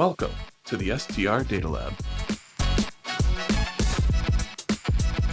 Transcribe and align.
Welcome 0.00 0.32
to 0.64 0.78
the 0.78 0.98
STR 0.98 1.40
Data 1.40 1.68
Lab. 1.68 1.92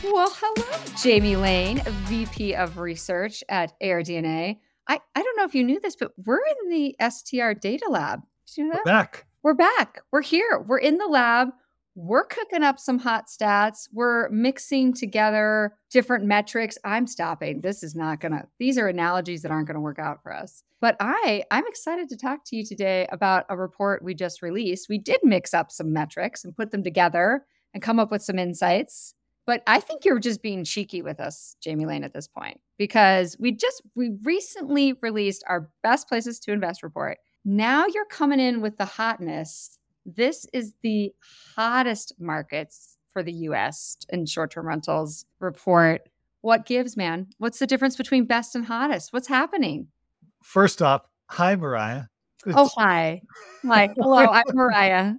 Well, 0.03 0.29
hello, 0.29 0.77
Jamie 1.01 1.37
Lane, 1.37 1.81
VP 1.85 2.53
of 2.53 2.77
Research 2.77 3.45
at 3.47 3.79
AirDNA. 3.81 4.57
I, 4.89 4.99
I 5.15 5.23
don't 5.23 5.37
know 5.37 5.45
if 5.45 5.55
you 5.55 5.63
knew 5.63 5.79
this, 5.79 5.95
but 5.95 6.11
we're 6.17 6.41
in 6.45 6.69
the 6.69 6.97
STR 6.99 7.53
Data 7.53 7.85
Lab. 7.89 8.23
Did 8.45 8.57
you 8.57 8.65
know 8.65 8.71
that? 8.73 8.81
We're 8.83 8.91
back. 8.91 9.25
We're 9.41 9.53
back. 9.53 10.01
We're 10.11 10.21
here. 10.21 10.65
We're 10.67 10.79
in 10.79 10.97
the 10.97 11.07
lab. 11.07 11.51
We're 11.99 12.25
cooking 12.25 12.61
up 12.61 12.77
some 12.77 12.99
hot 12.99 13.25
stats. 13.25 13.89
We're 13.91 14.29
mixing 14.29 14.93
together 14.93 15.73
different 15.89 16.25
metrics. 16.25 16.77
I'm 16.85 17.07
stopping. 17.07 17.61
This 17.61 17.81
is 17.81 17.95
not 17.95 18.19
going 18.19 18.33
to, 18.33 18.43
these 18.59 18.77
are 18.77 18.87
analogies 18.87 19.41
that 19.41 19.49
aren't 19.49 19.65
going 19.65 19.77
to 19.77 19.81
work 19.81 19.97
out 19.97 20.21
for 20.21 20.31
us. 20.31 20.61
But 20.79 20.95
I, 20.99 21.41
I'm 21.49 21.65
excited 21.65 22.07
to 22.09 22.15
talk 22.15 22.41
to 22.45 22.55
you 22.55 22.63
today 22.63 23.07
about 23.11 23.45
a 23.49 23.57
report 23.57 24.03
we 24.03 24.13
just 24.13 24.43
released. 24.43 24.89
We 24.89 24.99
did 24.99 25.21
mix 25.23 25.55
up 25.55 25.71
some 25.71 25.91
metrics 25.91 26.45
and 26.45 26.55
put 26.55 26.69
them 26.69 26.83
together 26.83 27.47
and 27.73 27.81
come 27.81 27.99
up 27.99 28.11
with 28.11 28.21
some 28.21 28.37
insights. 28.37 29.15
But 29.47 29.63
I 29.65 29.79
think 29.79 30.05
you're 30.05 30.19
just 30.19 30.43
being 30.43 30.65
cheeky 30.65 31.01
with 31.01 31.19
us, 31.19 31.55
Jamie 31.63 31.87
Lane, 31.87 32.03
at 32.03 32.13
this 32.13 32.27
point, 32.27 32.59
because 32.77 33.35
we 33.39 33.53
just, 33.53 33.81
we 33.95 34.11
recently 34.23 34.93
released 35.01 35.43
our 35.47 35.71
best 35.81 36.07
places 36.07 36.39
to 36.41 36.51
invest 36.51 36.83
report. 36.83 37.17
Now 37.43 37.87
you're 37.87 38.05
coming 38.05 38.39
in 38.39 38.61
with 38.61 38.77
the 38.77 38.85
hotness 38.85 39.79
this 40.07 40.47
is 40.53 40.73
the 40.81 41.13
hottest 41.55 42.13
markets 42.17 42.97
for 43.11 43.21
the 43.21 43.33
US 43.33 43.97
in 44.09 44.25
short 44.25 44.51
term 44.51 44.67
rentals 44.67 45.25
report. 45.39 46.09
What 46.41 46.65
gives, 46.65 46.95
man? 46.95 47.27
What's 47.39 47.59
the 47.59 47.67
difference 47.67 47.97
between 47.97 48.25
best 48.25 48.55
and 48.55 48.65
hottest? 48.65 49.11
What's 49.11 49.27
happening? 49.27 49.87
First 50.41 50.81
off, 50.81 51.01
hi, 51.27 51.55
Mariah. 51.55 52.03
oh, 52.53 52.69
hi. 52.77 53.21
Hi. 53.65 53.89
Hello, 53.97 54.25
I'm 54.27 54.43
Mariah. 54.53 55.13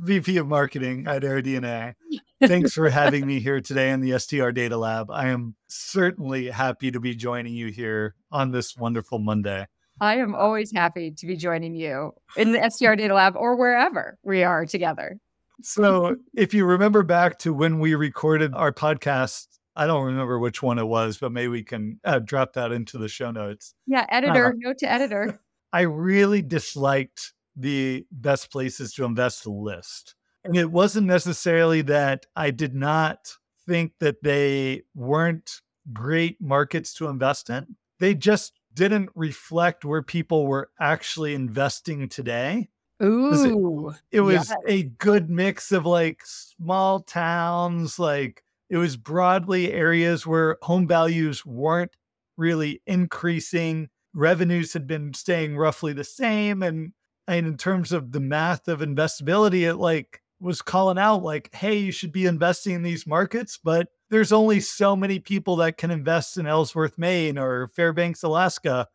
VP 0.00 0.36
of 0.38 0.46
Marketing 0.46 1.06
at 1.06 1.22
AirDNA. 1.22 1.94
Thanks 2.42 2.72
for 2.72 2.88
having 2.88 3.26
me 3.26 3.40
here 3.40 3.60
today 3.60 3.90
in 3.90 4.00
the 4.00 4.18
STR 4.18 4.50
Data 4.50 4.76
Lab. 4.76 5.10
I 5.10 5.28
am 5.28 5.56
certainly 5.68 6.48
happy 6.48 6.90
to 6.90 7.00
be 7.00 7.14
joining 7.14 7.54
you 7.54 7.68
here 7.68 8.14
on 8.30 8.50
this 8.50 8.76
wonderful 8.76 9.18
Monday. 9.18 9.66
I 10.00 10.16
am 10.16 10.34
always 10.34 10.72
happy 10.72 11.10
to 11.10 11.26
be 11.26 11.36
joining 11.36 11.74
you 11.74 12.14
in 12.36 12.52
the 12.52 12.70
STR 12.70 12.94
Data 12.96 13.14
Lab 13.14 13.36
or 13.36 13.56
wherever 13.56 14.18
we 14.22 14.42
are 14.44 14.66
together. 14.66 15.18
So, 15.62 16.16
if 16.34 16.52
you 16.52 16.66
remember 16.66 17.02
back 17.02 17.38
to 17.40 17.54
when 17.54 17.78
we 17.78 17.94
recorded 17.94 18.52
our 18.54 18.72
podcast, 18.72 19.46
I 19.74 19.86
don't 19.86 20.04
remember 20.04 20.38
which 20.38 20.62
one 20.62 20.78
it 20.78 20.86
was, 20.86 21.16
but 21.16 21.32
maybe 21.32 21.48
we 21.48 21.62
can 21.62 21.98
uh, 22.04 22.18
drop 22.18 22.52
that 22.54 22.72
into 22.72 22.98
the 22.98 23.08
show 23.08 23.30
notes. 23.30 23.74
Yeah, 23.86 24.04
editor, 24.10 24.48
uh, 24.48 24.52
note 24.56 24.78
to 24.78 24.90
editor. 24.90 25.40
I 25.72 25.82
really 25.82 26.42
disliked 26.42 27.32
the 27.56 28.06
best 28.10 28.50
places 28.50 28.92
to 28.94 29.04
invest 29.04 29.46
list. 29.46 30.14
And 30.44 30.56
it 30.56 30.70
wasn't 30.70 31.06
necessarily 31.06 31.82
that 31.82 32.26
I 32.36 32.50
did 32.50 32.74
not 32.74 33.32
think 33.66 33.92
that 34.00 34.22
they 34.22 34.82
weren't 34.94 35.60
great 35.92 36.40
markets 36.40 36.94
to 36.94 37.08
invest 37.08 37.50
in. 37.50 37.76
They 37.98 38.14
just 38.14 38.52
didn't 38.76 39.08
reflect 39.14 39.84
where 39.84 40.02
people 40.02 40.46
were 40.46 40.70
actually 40.78 41.34
investing 41.34 42.08
today. 42.08 42.68
Ooh. 43.02 43.88
It, 43.88 44.18
it 44.18 44.20
was 44.20 44.50
yes. 44.50 44.54
a 44.66 44.82
good 44.84 45.28
mix 45.28 45.72
of 45.72 45.84
like 45.84 46.20
small 46.24 47.00
towns, 47.00 47.98
like 47.98 48.44
it 48.70 48.76
was 48.76 48.96
broadly 48.96 49.72
areas 49.72 50.26
where 50.26 50.58
home 50.62 50.86
values 50.86 51.44
weren't 51.44 51.96
really 52.36 52.82
increasing. 52.86 53.88
Revenues 54.14 54.72
had 54.72 54.86
been 54.86 55.14
staying 55.14 55.56
roughly 55.56 55.92
the 55.92 56.04
same. 56.04 56.62
And, 56.62 56.92
and 57.26 57.46
in 57.46 57.56
terms 57.56 57.92
of 57.92 58.12
the 58.12 58.20
math 58.20 58.68
of 58.68 58.80
investability, 58.80 59.62
it 59.62 59.76
like 59.76 60.22
was 60.40 60.62
calling 60.62 60.98
out 60.98 61.22
like, 61.22 61.54
hey, 61.54 61.76
you 61.76 61.92
should 61.92 62.12
be 62.12 62.26
investing 62.26 62.74
in 62.74 62.82
these 62.82 63.06
markets, 63.06 63.58
but 63.62 63.88
there's 64.10 64.32
only 64.32 64.60
so 64.60 64.94
many 64.94 65.18
people 65.18 65.56
that 65.56 65.76
can 65.76 65.90
invest 65.90 66.36
in 66.36 66.46
Ellsworth, 66.46 66.98
Maine 66.98 67.38
or 67.38 67.68
Fairbanks, 67.68 68.22
Alaska. 68.22 68.88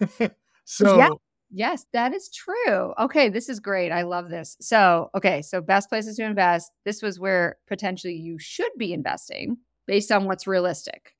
so 0.64 0.96
yeah. 0.96 1.10
Yes, 1.50 1.86
that 1.94 2.12
is 2.12 2.30
true. 2.30 2.92
Okay, 2.98 3.30
this 3.30 3.48
is 3.48 3.58
great. 3.58 3.90
I 3.90 4.02
love 4.02 4.28
this. 4.28 4.56
So, 4.60 5.10
okay, 5.14 5.40
so 5.40 5.62
best 5.62 5.88
places 5.88 6.16
to 6.16 6.24
invest. 6.24 6.70
This 6.84 7.00
was 7.00 7.18
where 7.18 7.56
potentially 7.66 8.14
you 8.14 8.38
should 8.38 8.72
be 8.76 8.92
investing 8.92 9.56
based 9.86 10.12
on 10.12 10.26
what's 10.26 10.46
realistic. 10.46 11.14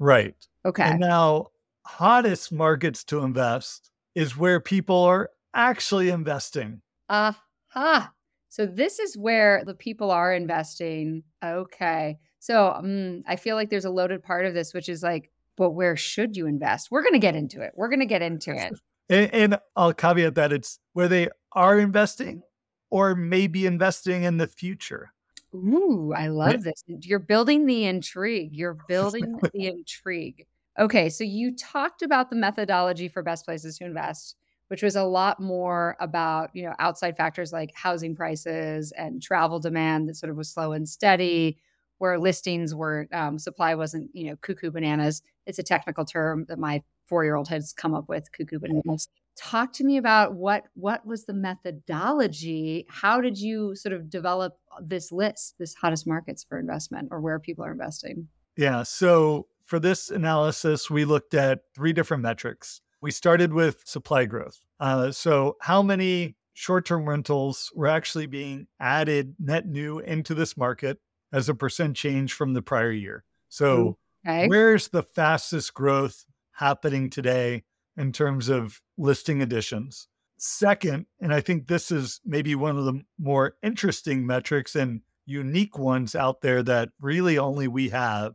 Right. 0.00 0.34
Okay. 0.64 0.82
And 0.82 0.98
now, 0.98 1.48
hottest 1.86 2.50
markets 2.50 3.04
to 3.04 3.20
invest 3.20 3.90
is 4.16 4.36
where 4.36 4.58
people 4.58 5.04
are 5.04 5.30
actually 5.54 6.10
investing. 6.10 6.82
Aha. 7.08 7.40
Uh-huh. 7.74 8.06
So, 8.50 8.66
this 8.66 8.98
is 8.98 9.16
where 9.16 9.64
the 9.64 9.74
people 9.74 10.10
are 10.10 10.34
investing. 10.34 11.22
Okay. 11.42 12.18
So 12.40 12.72
um, 12.72 13.22
I 13.26 13.36
feel 13.36 13.54
like 13.54 13.70
there's 13.70 13.84
a 13.84 13.90
loaded 13.90 14.22
part 14.22 14.46
of 14.46 14.54
this, 14.54 14.74
which 14.74 14.88
is 14.88 15.02
like, 15.02 15.30
but 15.56 15.70
where 15.70 15.94
should 15.94 16.36
you 16.36 16.46
invest? 16.46 16.90
We're 16.90 17.02
going 17.02 17.12
to 17.12 17.18
get 17.18 17.36
into 17.36 17.60
it. 17.60 17.72
We're 17.76 17.90
going 17.90 18.00
to 18.00 18.06
get 18.06 18.22
into 18.22 18.52
it. 18.52 18.72
And, 19.10 19.34
and 19.34 19.58
I'll 19.74 19.92
caveat 19.92 20.36
that 20.36 20.52
it's 20.52 20.78
where 20.92 21.08
they 21.08 21.30
are 21.50 21.80
investing 21.80 22.44
or 22.90 23.16
maybe 23.16 23.66
investing 23.66 24.22
in 24.22 24.36
the 24.36 24.46
future. 24.46 25.12
Ooh, 25.52 26.12
I 26.16 26.28
love 26.28 26.62
this. 26.62 26.84
You're 26.86 27.18
building 27.18 27.66
the 27.66 27.86
intrigue. 27.86 28.50
You're 28.52 28.78
building 28.88 29.36
the 29.52 29.66
intrigue. 29.66 30.46
Okay, 30.78 31.08
so 31.08 31.24
you 31.24 31.56
talked 31.56 32.02
about 32.02 32.30
the 32.30 32.36
methodology 32.36 33.08
for 33.08 33.24
best 33.24 33.44
places 33.44 33.78
to 33.78 33.84
invest, 33.84 34.36
which 34.70 34.84
was 34.84 34.94
a 34.94 35.02
lot 35.02 35.40
more 35.40 35.96
about, 35.98 36.50
you 36.54 36.62
know, 36.62 36.72
outside 36.78 37.16
factors 37.16 37.52
like 37.52 37.72
housing 37.74 38.14
prices 38.14 38.92
and 38.92 39.20
travel 39.20 39.58
demand 39.58 40.08
that 40.08 40.14
sort 40.14 40.30
of 40.30 40.36
was 40.36 40.48
slow 40.48 40.70
and 40.70 40.88
steady, 40.88 41.58
where 41.98 42.20
listings 42.20 42.72
were 42.72 43.08
um, 43.12 43.36
supply 43.36 43.74
wasn't 43.74 44.08
you 44.14 44.30
know 44.30 44.36
cuckoo 44.36 44.70
bananas. 44.70 45.22
It's 45.44 45.58
a 45.58 45.64
technical 45.64 46.04
term 46.04 46.46
that 46.48 46.56
my 46.56 46.84
four 47.06 47.24
year 47.24 47.34
old 47.34 47.48
has 47.48 47.72
come 47.72 47.94
up 47.94 48.08
with 48.08 48.30
cuckoo 48.30 48.60
bananas. 48.60 49.08
Talk 49.36 49.72
to 49.74 49.84
me 49.84 49.96
about 49.96 50.36
what 50.36 50.66
what 50.74 51.04
was 51.04 51.24
the 51.24 51.34
methodology? 51.34 52.86
How 52.88 53.20
did 53.20 53.40
you 53.40 53.74
sort 53.74 53.92
of 53.92 54.08
develop 54.08 54.56
this 54.80 55.10
list 55.10 55.56
this 55.58 55.74
hottest 55.74 56.06
markets 56.06 56.44
for 56.48 56.60
investment 56.60 57.08
or 57.10 57.20
where 57.20 57.40
people 57.40 57.64
are 57.64 57.72
investing? 57.72 58.28
Yeah 58.56 58.84
so 58.84 59.48
for 59.64 59.80
this 59.80 60.10
analysis 60.10 60.88
we 60.88 61.04
looked 61.04 61.34
at 61.34 61.62
three 61.74 61.92
different 61.92 62.22
metrics 62.22 62.80
we 63.00 63.10
started 63.10 63.52
with 63.52 63.82
supply 63.86 64.24
growth 64.24 64.60
uh, 64.80 65.10
so 65.10 65.56
how 65.60 65.82
many 65.82 66.34
short-term 66.60 67.08
rentals 67.08 67.72
were 67.74 67.86
actually 67.86 68.26
being 68.26 68.66
added 68.80 69.34
net 69.38 69.66
new 69.66 69.98
into 70.00 70.34
this 70.34 70.58
market 70.58 70.98
as 71.32 71.48
a 71.48 71.54
percent 71.54 71.96
change 71.96 72.34
from 72.34 72.52
the 72.52 72.60
prior 72.60 72.90
year. 72.90 73.24
So, 73.48 73.96
okay. 74.26 74.46
where's 74.46 74.88
the 74.88 75.02
fastest 75.02 75.72
growth 75.72 76.24
happening 76.52 77.08
today 77.08 77.64
in 77.96 78.12
terms 78.12 78.48
of 78.48 78.80
listing 78.98 79.40
additions? 79.40 80.08
Second, 80.36 81.06
and 81.20 81.32
I 81.32 81.40
think 81.40 81.66
this 81.66 81.90
is 81.90 82.20
maybe 82.26 82.54
one 82.54 82.76
of 82.76 82.84
the 82.84 83.00
more 83.18 83.54
interesting 83.62 84.26
metrics 84.26 84.76
and 84.76 85.00
unique 85.26 85.78
ones 85.78 86.14
out 86.14 86.40
there 86.40 86.62
that 86.62 86.90
really 87.00 87.38
only 87.38 87.68
we 87.68 87.88
have 87.90 88.34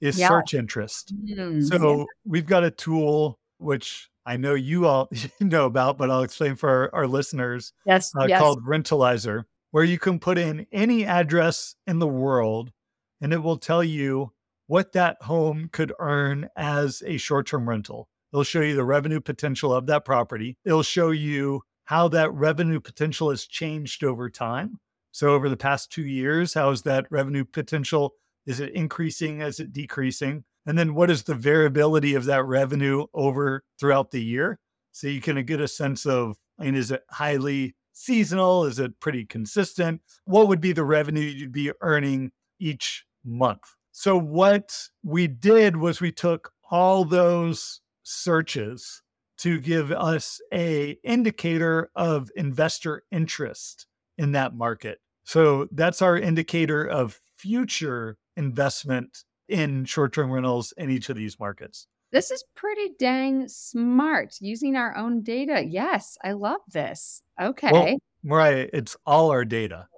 is 0.00 0.18
yeah. 0.18 0.28
search 0.28 0.54
interest. 0.54 1.12
Mm, 1.26 1.62
so, 1.64 2.06
we've 2.24 2.46
got 2.46 2.64
a 2.64 2.70
tool 2.70 3.38
which 3.58 4.08
I 4.24 4.36
know 4.36 4.54
you 4.54 4.86
all 4.86 5.08
know 5.40 5.66
about, 5.66 5.98
but 5.98 6.10
I'll 6.10 6.22
explain 6.22 6.56
for 6.56 6.68
our, 6.68 6.94
our 6.94 7.06
listeners. 7.06 7.72
Yes, 7.84 8.12
uh, 8.18 8.26
yes. 8.26 8.40
Called 8.40 8.64
Rentalizer 8.64 9.44
where 9.70 9.84
you 9.84 9.98
can 9.98 10.18
put 10.18 10.38
in 10.38 10.66
any 10.72 11.04
address 11.04 11.74
in 11.86 11.98
the 11.98 12.08
world 12.08 12.72
and 13.20 13.32
it 13.32 13.42
will 13.42 13.56
tell 13.56 13.84
you 13.84 14.32
what 14.66 14.92
that 14.92 15.20
home 15.22 15.68
could 15.72 15.92
earn 15.98 16.48
as 16.56 17.02
a 17.06 17.16
short 17.16 17.46
term 17.46 17.68
rental. 17.68 18.08
It'll 18.32 18.44
show 18.44 18.60
you 18.60 18.76
the 18.76 18.84
revenue 18.84 19.20
potential 19.20 19.72
of 19.72 19.86
that 19.86 20.04
property. 20.04 20.56
It'll 20.64 20.82
show 20.82 21.10
you 21.10 21.62
how 21.84 22.08
that 22.08 22.32
revenue 22.32 22.80
potential 22.80 23.30
has 23.30 23.46
changed 23.46 24.04
over 24.04 24.28
time. 24.28 24.78
So, 25.10 25.30
over 25.30 25.48
the 25.48 25.56
past 25.56 25.90
two 25.90 26.04
years, 26.04 26.52
how 26.52 26.68
is 26.70 26.82
that 26.82 27.06
revenue 27.10 27.44
potential? 27.44 28.12
Is 28.46 28.60
it 28.60 28.74
increasing? 28.74 29.40
Is 29.40 29.58
it 29.58 29.72
decreasing? 29.72 30.44
And 30.68 30.78
then, 30.78 30.94
what 30.94 31.10
is 31.10 31.22
the 31.22 31.34
variability 31.34 32.14
of 32.14 32.26
that 32.26 32.44
revenue 32.44 33.06
over 33.14 33.64
throughout 33.80 34.10
the 34.10 34.22
year? 34.22 34.60
So, 34.92 35.08
you 35.08 35.20
can 35.20 35.42
get 35.44 35.60
a 35.60 35.66
sense 35.66 36.04
of, 36.04 36.36
I 36.60 36.64
mean, 36.64 36.74
is 36.74 36.90
it 36.90 37.02
highly 37.10 37.74
seasonal? 37.94 38.66
Is 38.66 38.78
it 38.78 39.00
pretty 39.00 39.24
consistent? 39.24 40.02
What 40.26 40.46
would 40.48 40.60
be 40.60 40.72
the 40.72 40.84
revenue 40.84 41.22
you'd 41.22 41.52
be 41.52 41.72
earning 41.80 42.32
each 42.60 43.06
month? 43.24 43.62
So, 43.92 44.18
what 44.18 44.72
we 45.02 45.26
did 45.26 45.76
was 45.76 46.02
we 46.02 46.12
took 46.12 46.52
all 46.70 47.04
those 47.04 47.80
searches 48.02 49.02
to 49.38 49.60
give 49.60 49.90
us 49.90 50.40
a 50.52 50.98
indicator 51.02 51.90
of 51.94 52.30
investor 52.36 53.04
interest 53.10 53.86
in 54.18 54.32
that 54.32 54.54
market. 54.54 54.98
So 55.24 55.68
that's 55.72 56.02
our 56.02 56.16
indicator 56.16 56.84
of 56.84 57.20
future 57.36 58.16
investment 58.36 59.24
in 59.48 59.84
short-term 59.84 60.30
rentals 60.30 60.72
in 60.76 60.90
each 60.90 61.08
of 61.08 61.16
these 61.16 61.38
markets. 61.40 61.86
This 62.10 62.30
is 62.30 62.42
pretty 62.54 62.92
dang 62.98 63.48
smart 63.48 64.36
using 64.40 64.76
our 64.76 64.96
own 64.96 65.22
data. 65.22 65.62
Yes, 65.66 66.16
I 66.24 66.32
love 66.32 66.60
this. 66.72 67.22
Okay. 67.40 67.70
Well, 67.70 67.96
right. 68.24 68.70
It's 68.72 68.96
all 69.04 69.30
our 69.30 69.44
data. 69.44 69.88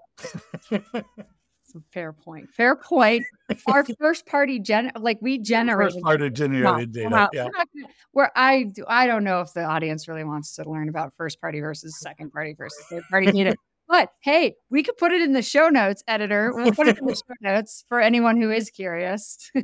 fair 1.92 2.12
point. 2.12 2.50
Fair 2.50 2.74
point. 2.74 3.24
Our 3.66 3.84
first 4.00 4.26
party 4.26 4.58
gen 4.58 4.90
like 4.98 5.18
we 5.20 5.38
generate 5.38 5.92
first 5.92 6.02
party 6.02 6.30
generated 6.30 6.92
data. 6.92 7.28
Yeah. 7.32 7.44
we're 7.44 7.50
not 7.50 7.68
gonna- 7.74 7.94
Where 8.12 8.32
I 8.34 8.64
do, 8.64 8.84
I 8.88 9.06
don't 9.06 9.22
know 9.22 9.40
if 9.40 9.52
the 9.52 9.62
audience 9.64 10.08
really 10.08 10.24
wants 10.24 10.56
to 10.56 10.68
learn 10.68 10.88
about 10.88 11.12
first 11.16 11.40
party 11.40 11.60
versus 11.60 11.96
second 12.00 12.32
party 12.32 12.54
versus 12.58 12.84
third 12.90 13.04
party 13.08 13.30
data. 13.30 13.54
But 13.90 14.10
hey, 14.20 14.54
we 14.70 14.84
could 14.84 14.96
put 14.98 15.10
it 15.10 15.20
in 15.20 15.32
the 15.32 15.42
show 15.42 15.68
notes, 15.68 16.04
editor. 16.06 16.52
We'll 16.54 16.70
put 16.70 16.86
it 16.86 16.98
in 16.98 17.06
the 17.06 17.14
show 17.16 17.34
notes 17.40 17.84
for 17.88 18.00
anyone 18.00 18.40
who 18.40 18.50
is 18.50 18.70
curious. 18.70 19.50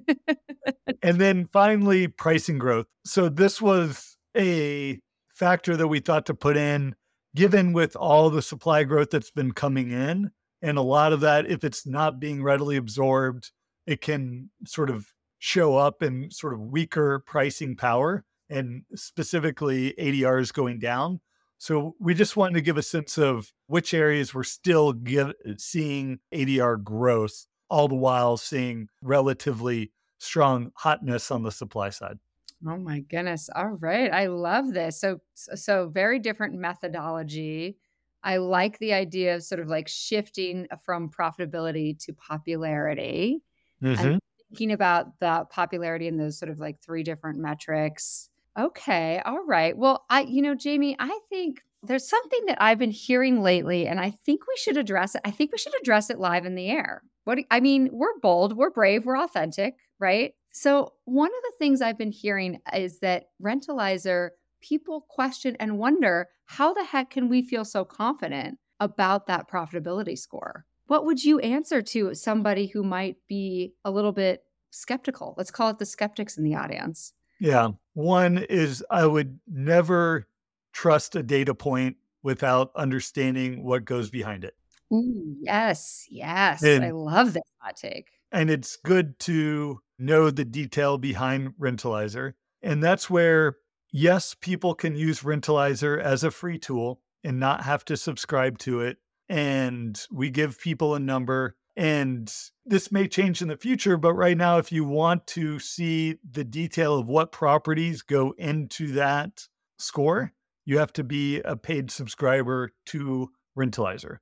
And 1.02 1.20
then 1.20 1.48
finally, 1.52 2.08
pricing 2.08 2.58
growth. 2.58 2.86
So 3.04 3.28
this 3.28 3.62
was 3.62 4.16
a 4.36 4.98
factor 5.34 5.76
that 5.76 5.86
we 5.86 6.00
thought 6.00 6.26
to 6.26 6.34
put 6.34 6.56
in, 6.56 6.96
given 7.36 7.72
with 7.72 7.94
all 7.94 8.30
the 8.30 8.42
supply 8.42 8.82
growth 8.82 9.10
that's 9.10 9.30
been 9.30 9.52
coming 9.52 9.92
in. 9.92 10.32
And 10.62 10.78
a 10.78 10.82
lot 10.82 11.12
of 11.12 11.20
that, 11.20 11.46
if 11.46 11.62
it's 11.62 11.86
not 11.86 12.18
being 12.18 12.42
readily 12.42 12.76
absorbed, 12.76 13.52
it 13.86 14.00
can 14.00 14.50
sort 14.66 14.90
of 14.90 15.06
show 15.38 15.76
up 15.76 16.02
in 16.02 16.30
sort 16.30 16.54
of 16.54 16.60
weaker 16.60 17.20
pricing 17.20 17.76
power 17.76 18.24
and 18.48 18.82
specifically 18.94 19.94
ADRs 19.98 20.52
going 20.52 20.80
down. 20.80 21.20
So 21.58 21.94
we 21.98 22.14
just 22.14 22.36
wanted 22.36 22.54
to 22.54 22.60
give 22.60 22.76
a 22.76 22.82
sense 22.82 23.18
of 23.18 23.52
which 23.66 23.94
areas 23.94 24.34
we're 24.34 24.44
still 24.44 24.92
give, 24.92 25.32
seeing 25.58 26.18
ADR 26.32 26.82
growth, 26.82 27.46
all 27.70 27.88
the 27.88 27.94
while 27.94 28.36
seeing 28.36 28.88
relatively 29.02 29.92
strong 30.18 30.70
hotness 30.74 31.30
on 31.30 31.42
the 31.42 31.50
supply 31.50 31.90
side. 31.90 32.18
Oh 32.66 32.76
my 32.76 33.00
goodness. 33.00 33.50
All 33.54 33.76
right. 33.80 34.12
I 34.12 34.26
love 34.26 34.72
this. 34.72 35.00
So 35.00 35.20
so 35.34 35.88
very 35.88 36.18
different 36.18 36.54
methodology. 36.54 37.76
I 38.22 38.38
like 38.38 38.78
the 38.78 38.92
idea 38.92 39.36
of 39.36 39.44
sort 39.44 39.60
of 39.60 39.68
like 39.68 39.88
shifting 39.88 40.66
uh, 40.70 40.76
from 40.76 41.10
profitability 41.10 41.98
to 42.04 42.12
popularity 42.12 43.42
and 43.82 43.96
mm-hmm. 43.96 44.16
thinking 44.50 44.72
about 44.72 45.18
the 45.20 45.46
popularity 45.50 46.08
in 46.08 46.16
those 46.16 46.38
sort 46.38 46.50
of 46.50 46.58
like 46.58 46.80
three 46.80 47.02
different 47.02 47.38
metrics. 47.38 48.30
Okay. 48.58 49.20
All 49.24 49.44
right. 49.44 49.76
Well, 49.76 50.04
I 50.08 50.22
you 50.22 50.42
know, 50.42 50.54
Jamie, 50.54 50.96
I 50.98 51.18
think 51.28 51.62
there's 51.82 52.08
something 52.08 52.46
that 52.46 52.60
I've 52.60 52.78
been 52.78 52.90
hearing 52.90 53.42
lately 53.42 53.86
and 53.86 54.00
I 54.00 54.10
think 54.10 54.46
we 54.48 54.56
should 54.56 54.76
address 54.76 55.14
it. 55.14 55.20
I 55.24 55.30
think 55.30 55.52
we 55.52 55.58
should 55.58 55.74
address 55.80 56.10
it 56.10 56.18
live 56.18 56.46
in 56.46 56.54
the 56.54 56.68
air. 56.68 57.02
What 57.24 57.38
I 57.50 57.60
mean, 57.60 57.90
we're 57.92 58.18
bold, 58.20 58.56
we're 58.56 58.70
brave, 58.70 59.04
we're 59.04 59.18
authentic, 59.18 59.74
right? 59.98 60.34
So, 60.52 60.94
one 61.04 61.28
of 61.28 61.42
the 61.42 61.52
things 61.58 61.82
I've 61.82 61.98
been 61.98 62.12
hearing 62.12 62.60
is 62.74 63.00
that 63.00 63.24
Rentalizer 63.42 64.30
people 64.62 65.02
question 65.08 65.54
and 65.60 65.78
wonder 65.78 66.28
how 66.46 66.72
the 66.72 66.84
heck 66.84 67.10
can 67.10 67.28
we 67.28 67.42
feel 67.42 67.64
so 67.64 67.84
confident 67.84 68.58
about 68.80 69.26
that 69.26 69.50
profitability 69.50 70.16
score? 70.16 70.64
What 70.86 71.04
would 71.04 71.22
you 71.24 71.40
answer 71.40 71.82
to 71.82 72.14
somebody 72.14 72.68
who 72.68 72.82
might 72.82 73.16
be 73.28 73.74
a 73.84 73.90
little 73.90 74.12
bit 74.12 74.44
skeptical? 74.70 75.34
Let's 75.36 75.50
call 75.50 75.68
it 75.70 75.78
the 75.78 75.84
skeptics 75.84 76.38
in 76.38 76.44
the 76.44 76.54
audience. 76.54 77.12
Yeah. 77.40 77.70
One 77.94 78.38
is 78.38 78.84
I 78.90 79.06
would 79.06 79.38
never 79.46 80.26
trust 80.72 81.16
a 81.16 81.22
data 81.22 81.54
point 81.54 81.96
without 82.22 82.70
understanding 82.76 83.64
what 83.64 83.84
goes 83.84 84.10
behind 84.10 84.44
it. 84.44 84.54
Ooh, 84.92 85.36
yes, 85.40 86.06
yes. 86.10 86.64
I 86.64 86.90
love 86.90 87.32
this 87.32 87.42
hot 87.58 87.76
take. 87.76 88.08
and 88.32 88.50
it's 88.50 88.76
good 88.76 89.18
to 89.20 89.80
know 89.98 90.30
the 90.30 90.44
detail 90.44 90.98
behind 90.98 91.54
Rentalizer. 91.60 92.34
And 92.62 92.82
that's 92.82 93.08
where 93.08 93.56
yes, 93.90 94.34
people 94.34 94.74
can 94.74 94.94
use 94.94 95.20
Rentalizer 95.20 96.00
as 96.00 96.22
a 96.22 96.30
free 96.30 96.58
tool 96.58 97.00
and 97.24 97.40
not 97.40 97.62
have 97.64 97.84
to 97.86 97.96
subscribe 97.96 98.58
to 98.58 98.80
it. 98.80 98.98
And 99.28 100.00
we 100.12 100.30
give 100.30 100.60
people 100.60 100.94
a 100.94 101.00
number. 101.00 101.56
And 101.76 102.32
this 102.64 102.90
may 102.90 103.06
change 103.06 103.42
in 103.42 103.48
the 103.48 103.56
future, 103.56 103.98
but 103.98 104.14
right 104.14 104.36
now, 104.36 104.56
if 104.56 104.72
you 104.72 104.84
want 104.84 105.26
to 105.28 105.58
see 105.58 106.16
the 106.28 106.44
detail 106.44 106.98
of 106.98 107.06
what 107.06 107.32
properties 107.32 108.00
go 108.00 108.34
into 108.38 108.92
that 108.92 109.46
score, 109.78 110.32
you 110.64 110.78
have 110.78 110.92
to 110.94 111.04
be 111.04 111.40
a 111.40 111.54
paid 111.54 111.90
subscriber 111.90 112.72
to 112.86 113.30
Rentalizer. 113.56 114.18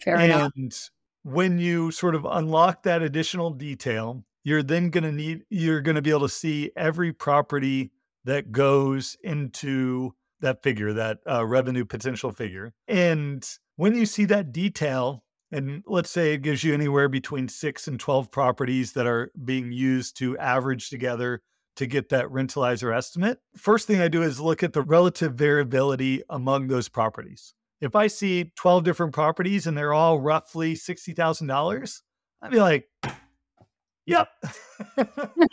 Fair 0.00 0.20
enough. 0.20 0.52
And 0.56 0.72
when 1.24 1.58
you 1.58 1.90
sort 1.90 2.14
of 2.14 2.24
unlock 2.24 2.84
that 2.84 3.02
additional 3.02 3.50
detail, 3.50 4.24
you're 4.44 4.62
then 4.62 4.90
going 4.90 5.04
to 5.04 5.12
need, 5.12 5.42
you're 5.50 5.80
going 5.80 5.96
to 5.96 6.02
be 6.02 6.10
able 6.10 6.20
to 6.20 6.28
see 6.28 6.70
every 6.76 7.12
property 7.12 7.90
that 8.24 8.52
goes 8.52 9.16
into 9.22 10.14
that 10.40 10.62
figure, 10.62 10.92
that 10.92 11.18
uh, 11.28 11.44
revenue 11.44 11.84
potential 11.84 12.30
figure. 12.30 12.72
And 12.86 13.46
when 13.76 13.96
you 13.96 14.06
see 14.06 14.24
that 14.26 14.52
detail, 14.52 15.24
and 15.50 15.82
let's 15.86 16.10
say 16.10 16.34
it 16.34 16.42
gives 16.42 16.62
you 16.62 16.74
anywhere 16.74 17.08
between 17.08 17.48
six 17.48 17.88
and 17.88 17.98
12 17.98 18.30
properties 18.30 18.92
that 18.92 19.06
are 19.06 19.32
being 19.44 19.72
used 19.72 20.16
to 20.18 20.36
average 20.38 20.90
together 20.90 21.42
to 21.76 21.86
get 21.86 22.08
that 22.10 22.26
rentalizer 22.26 22.94
estimate. 22.94 23.38
First 23.56 23.86
thing 23.86 24.00
I 24.00 24.08
do 24.08 24.22
is 24.22 24.40
look 24.40 24.62
at 24.62 24.72
the 24.72 24.82
relative 24.82 25.34
variability 25.34 26.22
among 26.28 26.66
those 26.66 26.88
properties. 26.88 27.54
If 27.80 27.94
I 27.94 28.08
see 28.08 28.52
12 28.56 28.84
different 28.84 29.12
properties 29.12 29.66
and 29.66 29.78
they're 29.78 29.94
all 29.94 30.18
roughly 30.18 30.74
$60,000, 30.74 32.00
I'd 32.42 32.50
be 32.50 32.58
like, 32.58 32.88
yep. 34.06 34.28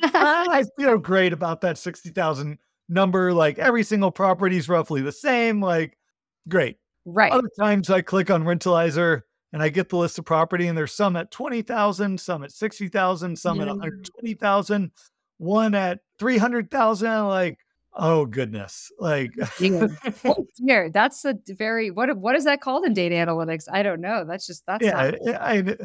I 0.03 0.63
feel 0.79 0.97
great 0.97 1.31
about 1.31 1.61
that 1.61 1.77
60,000 1.77 2.57
number. 2.89 3.31
Like 3.31 3.59
every 3.59 3.83
single 3.83 4.11
property 4.11 4.57
is 4.57 4.67
roughly 4.67 5.01
the 5.01 5.11
same. 5.11 5.61
Like, 5.61 5.95
great. 6.49 6.77
right. 7.05 7.31
Other 7.31 7.49
times 7.59 7.91
I 7.91 8.01
click 8.01 8.31
on 8.31 8.43
Rentalizer 8.43 9.21
and 9.55 9.63
I 9.63 9.69
get 9.69 9.87
the 9.87 9.95
list 9.95 10.19
of 10.19 10.25
property, 10.25 10.67
and 10.67 10.77
there's 10.77 10.91
some 10.91 11.15
at 11.15 11.31
20,000, 11.31 12.19
some 12.19 12.43
at 12.43 12.51
60,000, 12.51 13.39
some 13.39 13.61
at 13.61 13.67
Yeah. 13.67 13.71
120,000, 13.71 14.91
one 15.37 15.73
at 15.73 15.99
300,000. 16.19 17.25
Like, 17.29 17.57
oh 17.93 18.25
goodness. 18.25 18.91
Like, 18.99 19.31
Dear. 19.57 19.97
Oh, 20.25 20.45
dear. 20.57 20.89
That's 20.89 21.23
a 21.23 21.35
very 21.47 21.89
what 21.89 22.17
what 22.17 22.35
is 22.35 22.43
that 22.43 22.59
called 22.59 22.83
in 22.85 22.93
data 22.93 23.15
analytics? 23.15 23.63
I 23.71 23.81
don't 23.81 24.01
know. 24.01 24.25
That's 24.27 24.45
just 24.45 24.65
that's 24.67 24.85
yeah, 24.85 25.13
I, 25.25 25.77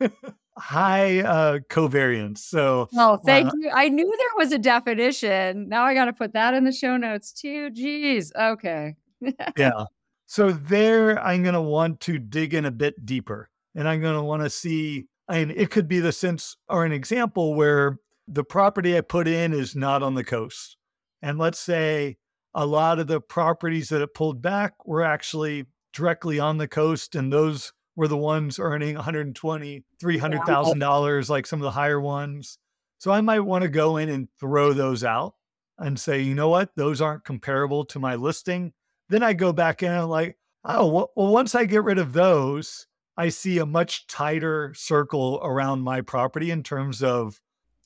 I- 0.00 0.08
high 0.56 1.18
uh, 1.18 1.58
covariance. 1.68 2.38
So, 2.38 2.88
Oh, 2.96 3.16
thank 3.16 3.48
uh, 3.48 3.52
you. 3.58 3.70
I 3.74 3.88
knew 3.88 4.06
there 4.16 4.36
was 4.36 4.52
a 4.52 4.58
definition. 4.58 5.68
Now 5.68 5.82
I 5.82 5.92
got 5.94 6.04
to 6.04 6.12
put 6.12 6.34
that 6.34 6.54
in 6.54 6.62
the 6.62 6.70
show 6.72 6.96
notes 6.96 7.32
too. 7.32 7.70
Jeez. 7.70 8.30
Okay. 8.38 8.94
yeah. 9.56 9.86
So 10.30 10.52
there, 10.52 11.18
I'm 11.24 11.42
going 11.42 11.54
to 11.54 11.60
want 11.62 12.00
to 12.00 12.18
dig 12.18 12.52
in 12.52 12.66
a 12.66 12.70
bit 12.70 13.06
deeper 13.06 13.48
and 13.74 13.88
I'm 13.88 14.02
going 14.02 14.14
to 14.14 14.22
want 14.22 14.42
to 14.42 14.50
see, 14.50 15.06
I 15.26 15.38
mean, 15.42 15.54
it 15.56 15.70
could 15.70 15.88
be 15.88 16.00
the 16.00 16.12
sense 16.12 16.54
or 16.68 16.84
an 16.84 16.92
example 16.92 17.54
where 17.54 17.98
the 18.28 18.44
property 18.44 18.94
I 18.94 19.00
put 19.00 19.26
in 19.26 19.54
is 19.54 19.74
not 19.74 20.02
on 20.02 20.14
the 20.14 20.22
coast. 20.22 20.76
And 21.22 21.38
let's 21.38 21.58
say 21.58 22.18
a 22.52 22.66
lot 22.66 22.98
of 22.98 23.06
the 23.06 23.22
properties 23.22 23.88
that 23.88 24.02
it 24.02 24.12
pulled 24.12 24.42
back 24.42 24.74
were 24.86 25.02
actually 25.02 25.64
directly 25.94 26.38
on 26.38 26.58
the 26.58 26.68
coast 26.68 27.14
and 27.14 27.32
those 27.32 27.72
were 27.96 28.06
the 28.06 28.16
ones 28.18 28.58
earning 28.58 28.96
120 28.96 29.82
$300,000 29.98 31.30
like 31.30 31.46
some 31.46 31.58
of 31.58 31.64
the 31.64 31.70
higher 31.70 32.02
ones. 32.02 32.58
So 32.98 33.12
I 33.12 33.22
might 33.22 33.40
want 33.40 33.62
to 33.62 33.70
go 33.70 33.96
in 33.96 34.10
and 34.10 34.28
throw 34.38 34.74
those 34.74 35.04
out 35.04 35.36
and 35.78 35.98
say, 35.98 36.20
you 36.20 36.34
know 36.34 36.50
what, 36.50 36.76
those 36.76 37.00
aren't 37.00 37.24
comparable 37.24 37.86
to 37.86 37.98
my 37.98 38.14
listing. 38.16 38.74
Then 39.08 39.22
I 39.22 39.32
go 39.32 39.52
back 39.52 39.82
in 39.82 39.90
and 39.90 40.02
I'm 40.02 40.08
like, 40.08 40.36
oh, 40.64 41.10
well, 41.14 41.32
once 41.32 41.54
I 41.54 41.64
get 41.64 41.84
rid 41.84 41.98
of 41.98 42.12
those, 42.12 42.86
I 43.16 43.30
see 43.30 43.58
a 43.58 43.66
much 43.66 44.06
tighter 44.06 44.72
circle 44.76 45.40
around 45.42 45.80
my 45.80 46.00
property 46.00 46.50
in 46.50 46.62
terms 46.62 47.02
of 47.02 47.40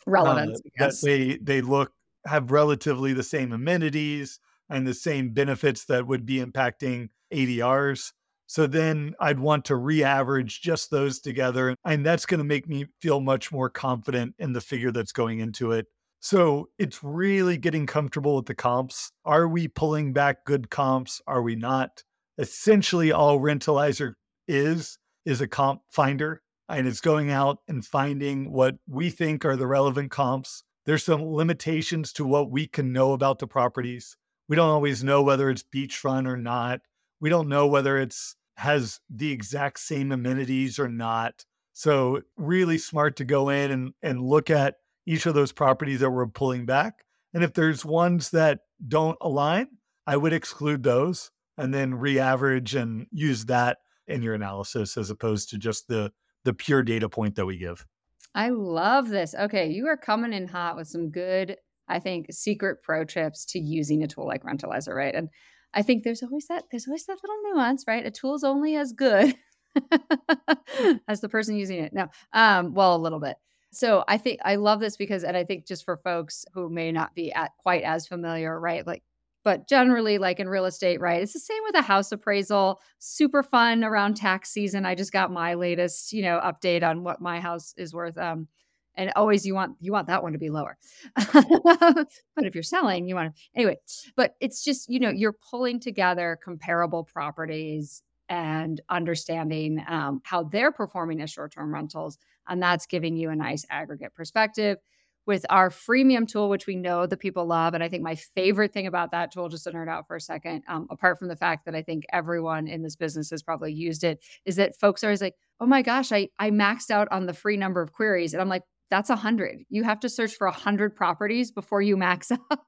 uh, 0.07 0.11
Relevance. 0.11 0.61
that 0.63 0.71
yes. 0.79 1.01
they 1.01 1.39
they 1.39 1.61
look 1.61 1.93
have 2.27 2.51
relatively 2.51 3.13
the 3.13 3.23
same 3.23 3.53
amenities 3.53 4.41
and 4.69 4.87
the 4.87 4.95
same 4.95 5.31
benefits 5.31 5.85
that 5.87 6.07
would 6.07 6.27
be 6.27 6.45
impacting 6.45 7.09
ADRs. 7.33 8.13
So 8.47 8.67
then 8.67 9.15
I'd 9.19 9.41
want 9.41 9.65
to 9.67 9.77
re-average 9.77 10.61
just 10.61 10.91
those 10.91 11.21
together, 11.21 11.75
and 11.87 12.05
that's 12.05 12.27
going 12.27 12.39
to 12.39 12.45
make 12.45 12.69
me 12.69 12.87
feel 13.01 13.21
much 13.21 13.51
more 13.51 13.71
confident 13.71 14.35
in 14.39 14.53
the 14.53 14.61
figure 14.61 14.91
that's 14.91 15.13
going 15.13 15.41
into 15.41 15.73
it. 15.73 15.87
So 16.25 16.69
it's 16.79 17.03
really 17.03 17.57
getting 17.57 17.85
comfortable 17.85 18.37
with 18.37 18.47
the 18.47 18.55
comps. 18.55 19.11
Are 19.25 19.49
we 19.49 19.67
pulling 19.67 20.13
back 20.13 20.45
good 20.45 20.71
comps? 20.71 21.21
Are 21.27 21.43
we 21.43 21.57
not? 21.57 22.05
Essentially, 22.39 23.11
all 23.11 23.41
Rentalizer 23.41 24.15
is 24.47 24.99
is 25.27 25.41
a 25.41 25.49
comp 25.49 25.83
finder 25.91 26.41
and 26.69 26.87
it's 26.87 27.01
going 27.01 27.33
out 27.33 27.59
and 27.67 27.85
finding 27.85 28.53
what 28.53 28.77
we 28.89 29.11
think 29.11 29.45
are 29.45 29.57
the 29.57 29.67
relevant 29.67 30.13
comps. 30.13 30.63
There's 30.87 31.05
some 31.05 31.25
limitations 31.25 32.13
to 32.15 32.25
what 32.25 32.53
we 32.53 32.69
can 32.69 32.93
know 32.93 33.15
about 33.15 33.41
the 33.41 33.49
properties. 33.49 34.17
We 34.49 34.55
don't 34.55 34.71
always 34.71 35.03
know 35.03 35.23
whether 35.23 35.51
it's 35.51 35.65
beachfront 35.65 36.29
or 36.29 36.37
not. 36.37 36.83
We 37.21 37.31
don't 37.31 37.49
know 37.49 37.67
whether 37.67 37.99
it's 37.99 38.37
has 38.59 39.01
the 39.11 39.33
exact 39.33 39.81
same 39.81 40.13
amenities 40.13 40.79
or 40.79 40.89
not. 40.89 41.45
So 41.73 42.23
really 42.37 42.79
smart 42.79 43.17
to 43.17 43.25
go 43.25 43.49
in 43.49 43.73
and, 43.73 43.93
and 44.03 44.23
look 44.23 44.51
at 44.51 44.77
each 45.07 45.27
of 45.27 45.35
those 45.35 45.53
properties 45.53 46.01
that 46.01 46.11
we're 46.11 46.27
pulling 46.27 46.67
back 46.67 47.05
And 47.35 47.43
if 47.43 47.55
there's 47.55 47.85
ones 47.85 48.31
that 48.31 48.61
don't 48.87 49.17
align, 49.21 49.69
I 50.07 50.17
would 50.17 50.33
exclude 50.33 50.83
those 50.83 51.31
and 51.57 51.73
then 51.73 51.95
re-average 51.95 52.75
and 52.75 53.07
use 53.11 53.47
that 53.47 53.79
in 54.07 54.23
your 54.23 54.35
analysis 54.35 54.97
as 54.97 55.11
opposed 55.11 55.51
to 55.51 55.59
just 55.59 55.89
the 55.89 56.13
the 56.45 56.53
pure 56.53 56.83
data 56.83 57.09
point 57.09 57.37
that 57.37 57.47
we 57.47 57.57
give. 57.57 57.87
I 58.35 58.49
love 58.49 59.09
this. 59.09 59.35
Okay, 59.35 59.69
you 59.69 59.87
are 59.87 59.97
coming 59.97 60.33
in 60.33 60.49
hot 60.49 60.77
with 60.77 60.89
some 60.89 61.11
good, 61.11 61.57
I 61.87 62.01
think, 62.01 62.27
secret 62.33 62.83
pro 62.83 63.05
tips 63.05 63.45
to 63.47 63.61
using 63.61 64.03
a 64.03 64.09
tool 64.09 64.27
like 64.27 64.43
Rentalizer, 64.43 64.95
right? 64.95 65.15
And 65.15 65.29
I 65.73 65.83
think 65.83 66.03
there's 66.03 66.23
always 66.23 66.47
that 66.49 66.65
there's 66.71 66.87
always 66.89 67.07
that 67.07 67.19
little 67.23 67.53
nuance, 67.53 67.85
right? 67.87 68.05
A 68.05 68.11
tool 68.11 68.35
is 68.35 68.45
only 68.45 68.77
as 68.77 68.93
good 68.93 69.35
as 71.09 71.21
the 71.21 71.29
person 71.29 71.57
using 71.57 71.79
it. 71.79 71.93
No, 71.93 72.09
um, 72.33 72.75
well, 72.75 72.97
a 72.97 72.99
little 72.99 73.21
bit. 73.21 73.37
So 73.73 74.05
I 74.07 74.19
think 74.19 74.41
I 74.45 74.57
love 74.57 74.81
this 74.81 74.97
because, 74.97 75.25
and 75.25 75.37
I 75.37 75.45
think 75.45 75.67
just 75.67 75.85
for 75.85 75.97
folks 75.97 76.45
who 76.53 76.69
may 76.69 76.93
not 76.93 77.15
be 77.15 77.33
at 77.33 77.53
quite 77.59 77.83
as 77.83 78.07
familiar, 78.07 78.59
right? 78.61 78.87
Like, 78.87 79.03
but 79.45 79.67
generally, 79.67 80.19
like 80.19 80.39
in 80.39 80.49
real 80.49 80.67
estate, 80.67 81.01
right? 81.01 81.23
It's 81.23 81.33
the 81.33 81.41
same 81.41 81.63
with 81.65 81.75
a 81.75 81.83
house 81.83 82.13
appraisal. 82.13 82.81
Super 82.99 83.43
fun 83.43 83.83
around 83.83 84.15
tax 84.17 84.51
season. 84.51 84.87
I 84.87 84.95
just 84.95 85.13
got 85.13 85.33
my 85.33 85.55
latest, 85.55 86.13
you 86.13 86.23
know, 86.23 86.39
update 86.41 86.83
on 86.83 87.03
what 87.03 87.21
my 87.21 87.41
house 87.41 87.75
is 87.77 87.93
worth. 87.93 88.19
Um, 88.19 88.47
and 88.95 89.11
always 89.17 89.47
you 89.47 89.55
want 89.55 89.77
you 89.81 89.93
want 89.93 90.07
that 90.09 90.23
one 90.23 90.33
to 90.33 90.39
be 90.39 90.51
lower 90.51 90.77
but 91.33 92.09
if 92.37 92.55
you're 92.55 92.63
selling 92.63 93.09
you 93.09 93.15
want 93.15 93.35
to 93.35 93.43
anyway 93.55 93.77
but 94.17 94.35
it's 94.41 94.63
just 94.63 94.89
you 94.91 95.01
know 95.01 95.11
you're 95.11 95.33
pulling 95.33 95.81
together 95.81 96.39
comparable 96.45 97.05
properties 97.05 98.03
and 98.33 98.81
understanding 98.89 99.85
um, 99.87 100.23
how 100.25 100.43
they're 100.43 100.73
performing 100.73 101.21
as 101.21 101.31
short-term 101.31 101.73
rentals 101.73 102.17
and 102.49 102.63
that's 102.63 102.87
giving 102.87 103.15
you 103.15 103.29
a 103.29 103.37
nice 103.37 103.67
aggregate 103.71 104.15
perspective. 104.15 104.79
With 105.25 105.47
our 105.51 105.71
freemium 105.71 106.27
tool 106.27 106.49
which 106.49 106.67
we 106.67 106.75
know 106.75 107.07
the 107.07 107.17
people 107.17 107.47
love 107.47 107.75
and 107.75 107.85
i 107.85 107.89
think 107.89 108.03
my 108.03 108.17
favorite 108.17 108.73
thing 108.73 108.89
about 108.89 109.13
that 109.13 109.31
tool 109.31 109.49
just 109.49 109.63
to 109.63 109.71
nerd 109.71 109.89
out 109.89 110.09
for 110.09 110.17
a 110.17 110.21
second 110.21 110.65
um, 110.67 110.89
apart 110.91 111.17
from 111.17 111.29
the 111.29 111.37
fact 111.37 111.65
that 111.65 111.77
i 111.77 111.83
think 111.83 112.03
everyone 112.13 112.67
in 112.67 112.83
this 112.83 112.97
business 112.97 113.31
has 113.31 113.41
probably 113.41 113.73
used 113.73 114.03
it 114.03 114.19
is 114.45 114.57
that 114.57 114.77
folks 114.81 115.05
are 115.05 115.07
always 115.07 115.23
like 115.23 115.37
oh 115.61 115.67
my 115.67 115.81
gosh 115.81 116.11
i 116.11 116.29
i 116.41 116.51
maxed 116.51 116.91
out 116.91 117.07
on 117.13 117.27
the 117.27 117.33
free 117.33 117.57
number 117.57 117.81
of 117.81 117.93
queries 117.93 118.33
and 118.35 118.43
i'm 118.43 118.49
like 118.49 118.65
that's 118.93 119.09
a 119.09 119.17
hundred. 119.17 119.65
You 119.71 119.85
have 119.85 120.01
to 120.01 120.11
search 120.11 120.35
for 120.35 120.47
a 120.47 120.53
hundred 120.53 120.95
properties 120.95 121.51
before 121.51 121.81
you 121.81 121.97
max 121.97 122.31
out 122.51 122.59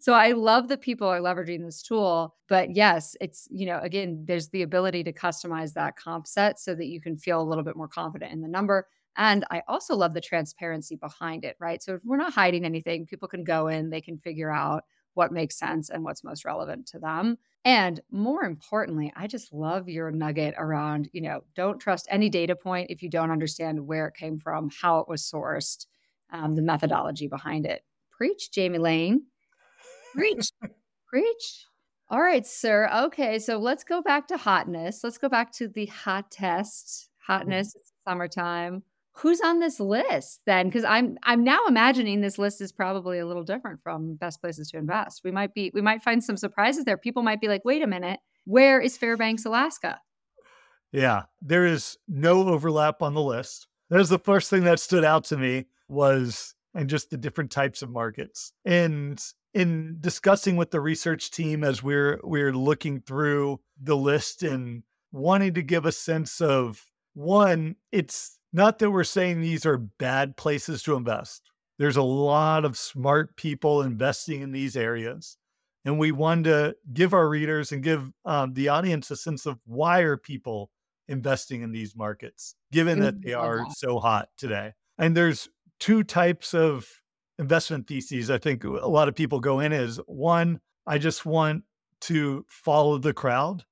so 0.00 0.12
I 0.12 0.32
love 0.32 0.68
that 0.68 0.80
people 0.80 1.08
are 1.08 1.20
leveraging 1.20 1.64
this 1.64 1.82
tool. 1.82 2.34
But 2.48 2.74
yes, 2.74 3.16
it's, 3.20 3.48
you 3.50 3.66
know, 3.66 3.80
again, 3.82 4.24
there's 4.26 4.48
the 4.48 4.62
ability 4.62 5.04
to 5.04 5.12
customize 5.12 5.72
that 5.74 5.96
comp 5.96 6.26
set 6.26 6.58
so 6.58 6.74
that 6.74 6.86
you 6.86 7.00
can 7.00 7.16
feel 7.16 7.40
a 7.40 7.48
little 7.48 7.64
bit 7.64 7.76
more 7.76 7.88
confident 7.88 8.32
in 8.32 8.40
the 8.40 8.48
number. 8.48 8.86
And 9.16 9.44
I 9.50 9.62
also 9.66 9.96
love 9.96 10.14
the 10.14 10.20
transparency 10.20 10.96
behind 10.96 11.44
it, 11.44 11.56
right? 11.58 11.82
So 11.82 11.98
we're 12.04 12.16
not 12.16 12.32
hiding 12.32 12.64
anything. 12.64 13.06
People 13.06 13.28
can 13.28 13.42
go 13.42 13.66
in, 13.66 13.90
they 13.90 14.00
can 14.00 14.18
figure 14.18 14.50
out 14.50 14.84
what 15.14 15.32
makes 15.32 15.58
sense 15.58 15.90
and 15.90 16.04
what's 16.04 16.22
most 16.22 16.44
relevant 16.44 16.86
to 16.86 17.00
them. 17.00 17.36
And 17.64 18.00
more 18.12 18.44
importantly, 18.44 19.12
I 19.16 19.26
just 19.26 19.52
love 19.52 19.88
your 19.88 20.12
nugget 20.12 20.54
around, 20.56 21.10
you 21.12 21.20
know, 21.20 21.42
don't 21.56 21.80
trust 21.80 22.06
any 22.08 22.28
data 22.28 22.54
point 22.54 22.90
if 22.90 23.02
you 23.02 23.10
don't 23.10 23.32
understand 23.32 23.84
where 23.84 24.06
it 24.06 24.14
came 24.14 24.38
from, 24.38 24.70
how 24.80 25.00
it 25.00 25.08
was 25.08 25.28
sourced, 25.28 25.86
um, 26.30 26.54
the 26.54 26.62
methodology 26.62 27.26
behind 27.26 27.66
it. 27.66 27.82
Preach, 28.12 28.52
Jamie 28.52 28.78
Lane. 28.78 29.22
Preach. 30.18 30.50
Preach. 31.06 31.66
All 32.10 32.20
right, 32.20 32.46
sir. 32.46 32.88
Okay, 33.04 33.38
so 33.38 33.58
let's 33.58 33.84
go 33.84 34.02
back 34.02 34.26
to 34.28 34.36
hotness. 34.36 35.04
Let's 35.04 35.18
go 35.18 35.28
back 35.28 35.52
to 35.52 35.68
the 35.68 35.86
hot 35.86 36.30
test. 36.30 37.10
Hotness, 37.18 37.74
it's 37.74 37.92
summertime. 38.06 38.82
Who's 39.12 39.40
on 39.40 39.58
this 39.58 39.80
list 39.80 40.40
then? 40.46 40.66
Because 40.68 40.84
I'm 40.84 41.18
I'm 41.24 41.44
now 41.44 41.58
imagining 41.68 42.20
this 42.20 42.38
list 42.38 42.60
is 42.60 42.72
probably 42.72 43.18
a 43.18 43.26
little 43.26 43.42
different 43.42 43.82
from 43.82 44.14
best 44.14 44.40
places 44.40 44.70
to 44.70 44.78
invest. 44.78 45.22
We 45.24 45.32
might 45.32 45.52
be 45.54 45.70
we 45.74 45.82
might 45.82 46.02
find 46.02 46.22
some 46.22 46.36
surprises 46.36 46.84
there. 46.84 46.96
People 46.96 47.22
might 47.22 47.40
be 47.40 47.48
like, 47.48 47.64
wait 47.64 47.82
a 47.82 47.86
minute, 47.86 48.20
where 48.44 48.80
is 48.80 48.96
Fairbanks, 48.96 49.44
Alaska? 49.44 50.00
Yeah, 50.92 51.24
there 51.42 51.66
is 51.66 51.98
no 52.08 52.48
overlap 52.48 53.02
on 53.02 53.12
the 53.12 53.22
list. 53.22 53.66
There's 53.90 54.08
the 54.08 54.18
first 54.18 54.50
thing 54.50 54.64
that 54.64 54.80
stood 54.80 55.04
out 55.04 55.24
to 55.24 55.36
me 55.36 55.66
was 55.88 56.54
and 56.74 56.88
just 56.88 57.10
the 57.10 57.16
different 57.16 57.50
types 57.50 57.82
of 57.82 57.90
markets. 57.90 58.52
And 58.64 59.22
in 59.54 59.96
discussing 60.00 60.56
with 60.56 60.70
the 60.70 60.80
research 60.80 61.30
team 61.30 61.64
as 61.64 61.82
we're 61.82 62.20
we're 62.22 62.52
looking 62.52 63.00
through 63.00 63.60
the 63.82 63.96
list 63.96 64.42
and 64.42 64.82
wanting 65.12 65.54
to 65.54 65.62
give 65.62 65.86
a 65.86 65.92
sense 65.92 66.40
of 66.40 66.84
one 67.14 67.74
it's 67.90 68.38
not 68.52 68.78
that 68.78 68.90
we're 68.90 69.04
saying 69.04 69.40
these 69.40 69.66
are 69.66 69.76
bad 69.76 70.36
places 70.36 70.82
to 70.82 70.94
invest. 70.94 71.50
There's 71.78 71.96
a 71.96 72.02
lot 72.02 72.64
of 72.64 72.76
smart 72.76 73.36
people 73.36 73.82
investing 73.82 74.40
in 74.40 74.52
these 74.52 74.76
areas 74.76 75.36
and 75.84 75.98
we 75.98 76.12
want 76.12 76.44
to 76.44 76.76
give 76.92 77.14
our 77.14 77.28
readers 77.28 77.72
and 77.72 77.82
give 77.82 78.12
um, 78.24 78.52
the 78.54 78.68
audience 78.68 79.10
a 79.10 79.16
sense 79.16 79.46
of 79.46 79.58
why 79.64 80.00
are 80.00 80.16
people 80.16 80.70
investing 81.08 81.62
in 81.62 81.72
these 81.72 81.96
markets 81.96 82.54
given 82.72 83.00
that 83.00 83.22
they 83.22 83.32
are 83.32 83.64
so 83.70 83.98
hot 83.98 84.28
today. 84.36 84.74
And 84.98 85.16
there's 85.16 85.48
two 85.80 86.02
types 86.02 86.52
of 86.52 86.86
investment 87.38 87.86
theses 87.86 88.30
I 88.30 88.38
think 88.38 88.64
a 88.64 88.68
lot 88.68 89.08
of 89.08 89.14
people 89.14 89.40
go 89.40 89.60
in 89.60 89.72
is 89.72 90.00
one, 90.06 90.60
I 90.86 90.98
just 90.98 91.24
want 91.24 91.64
to 92.02 92.44
follow 92.48 92.98
the 92.98 93.12
crowd. 93.12 93.64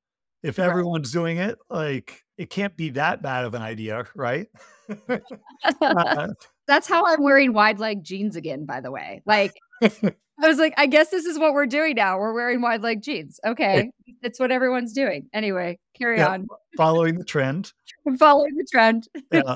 If 0.42 0.58
right. 0.58 0.68
everyone's 0.68 1.10
doing 1.10 1.38
it, 1.38 1.58
like 1.70 2.22
it 2.38 2.50
can't 2.50 2.76
be 2.76 2.90
that 2.90 3.22
bad 3.22 3.44
of 3.44 3.54
an 3.54 3.62
idea, 3.62 4.06
right? 4.14 4.46
uh, 5.80 6.28
That's 6.66 6.86
how 6.86 7.04
I'm 7.06 7.22
wearing 7.22 7.52
wide 7.52 7.78
leg 7.78 8.04
jeans 8.04 8.36
again, 8.36 8.64
by 8.64 8.80
the 8.80 8.90
way. 8.90 9.22
Like, 9.26 9.54
I 9.82 10.48
was 10.48 10.58
like, 10.58 10.74
I 10.76 10.86
guess 10.86 11.08
this 11.08 11.24
is 11.24 11.38
what 11.38 11.54
we're 11.54 11.66
doing 11.66 11.94
now. 11.96 12.18
We're 12.18 12.34
wearing 12.34 12.60
wide 12.60 12.82
leg 12.82 13.02
jeans. 13.02 13.40
Okay. 13.44 13.90
It's 14.22 14.38
what 14.38 14.52
everyone's 14.52 14.92
doing. 14.92 15.28
Anyway, 15.32 15.78
carry 15.96 16.18
yeah, 16.18 16.28
on. 16.28 16.46
Following 16.76 17.16
the 17.16 17.24
trend. 17.24 17.72
following 18.18 18.54
the 18.54 18.66
trend. 18.70 19.08
yeah. 19.32 19.54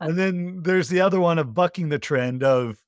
And 0.00 0.18
then 0.18 0.62
there's 0.62 0.88
the 0.88 1.00
other 1.00 1.20
one 1.20 1.38
of 1.38 1.54
bucking 1.54 1.88
the 1.88 2.00
trend 2.00 2.42
of 2.42 2.78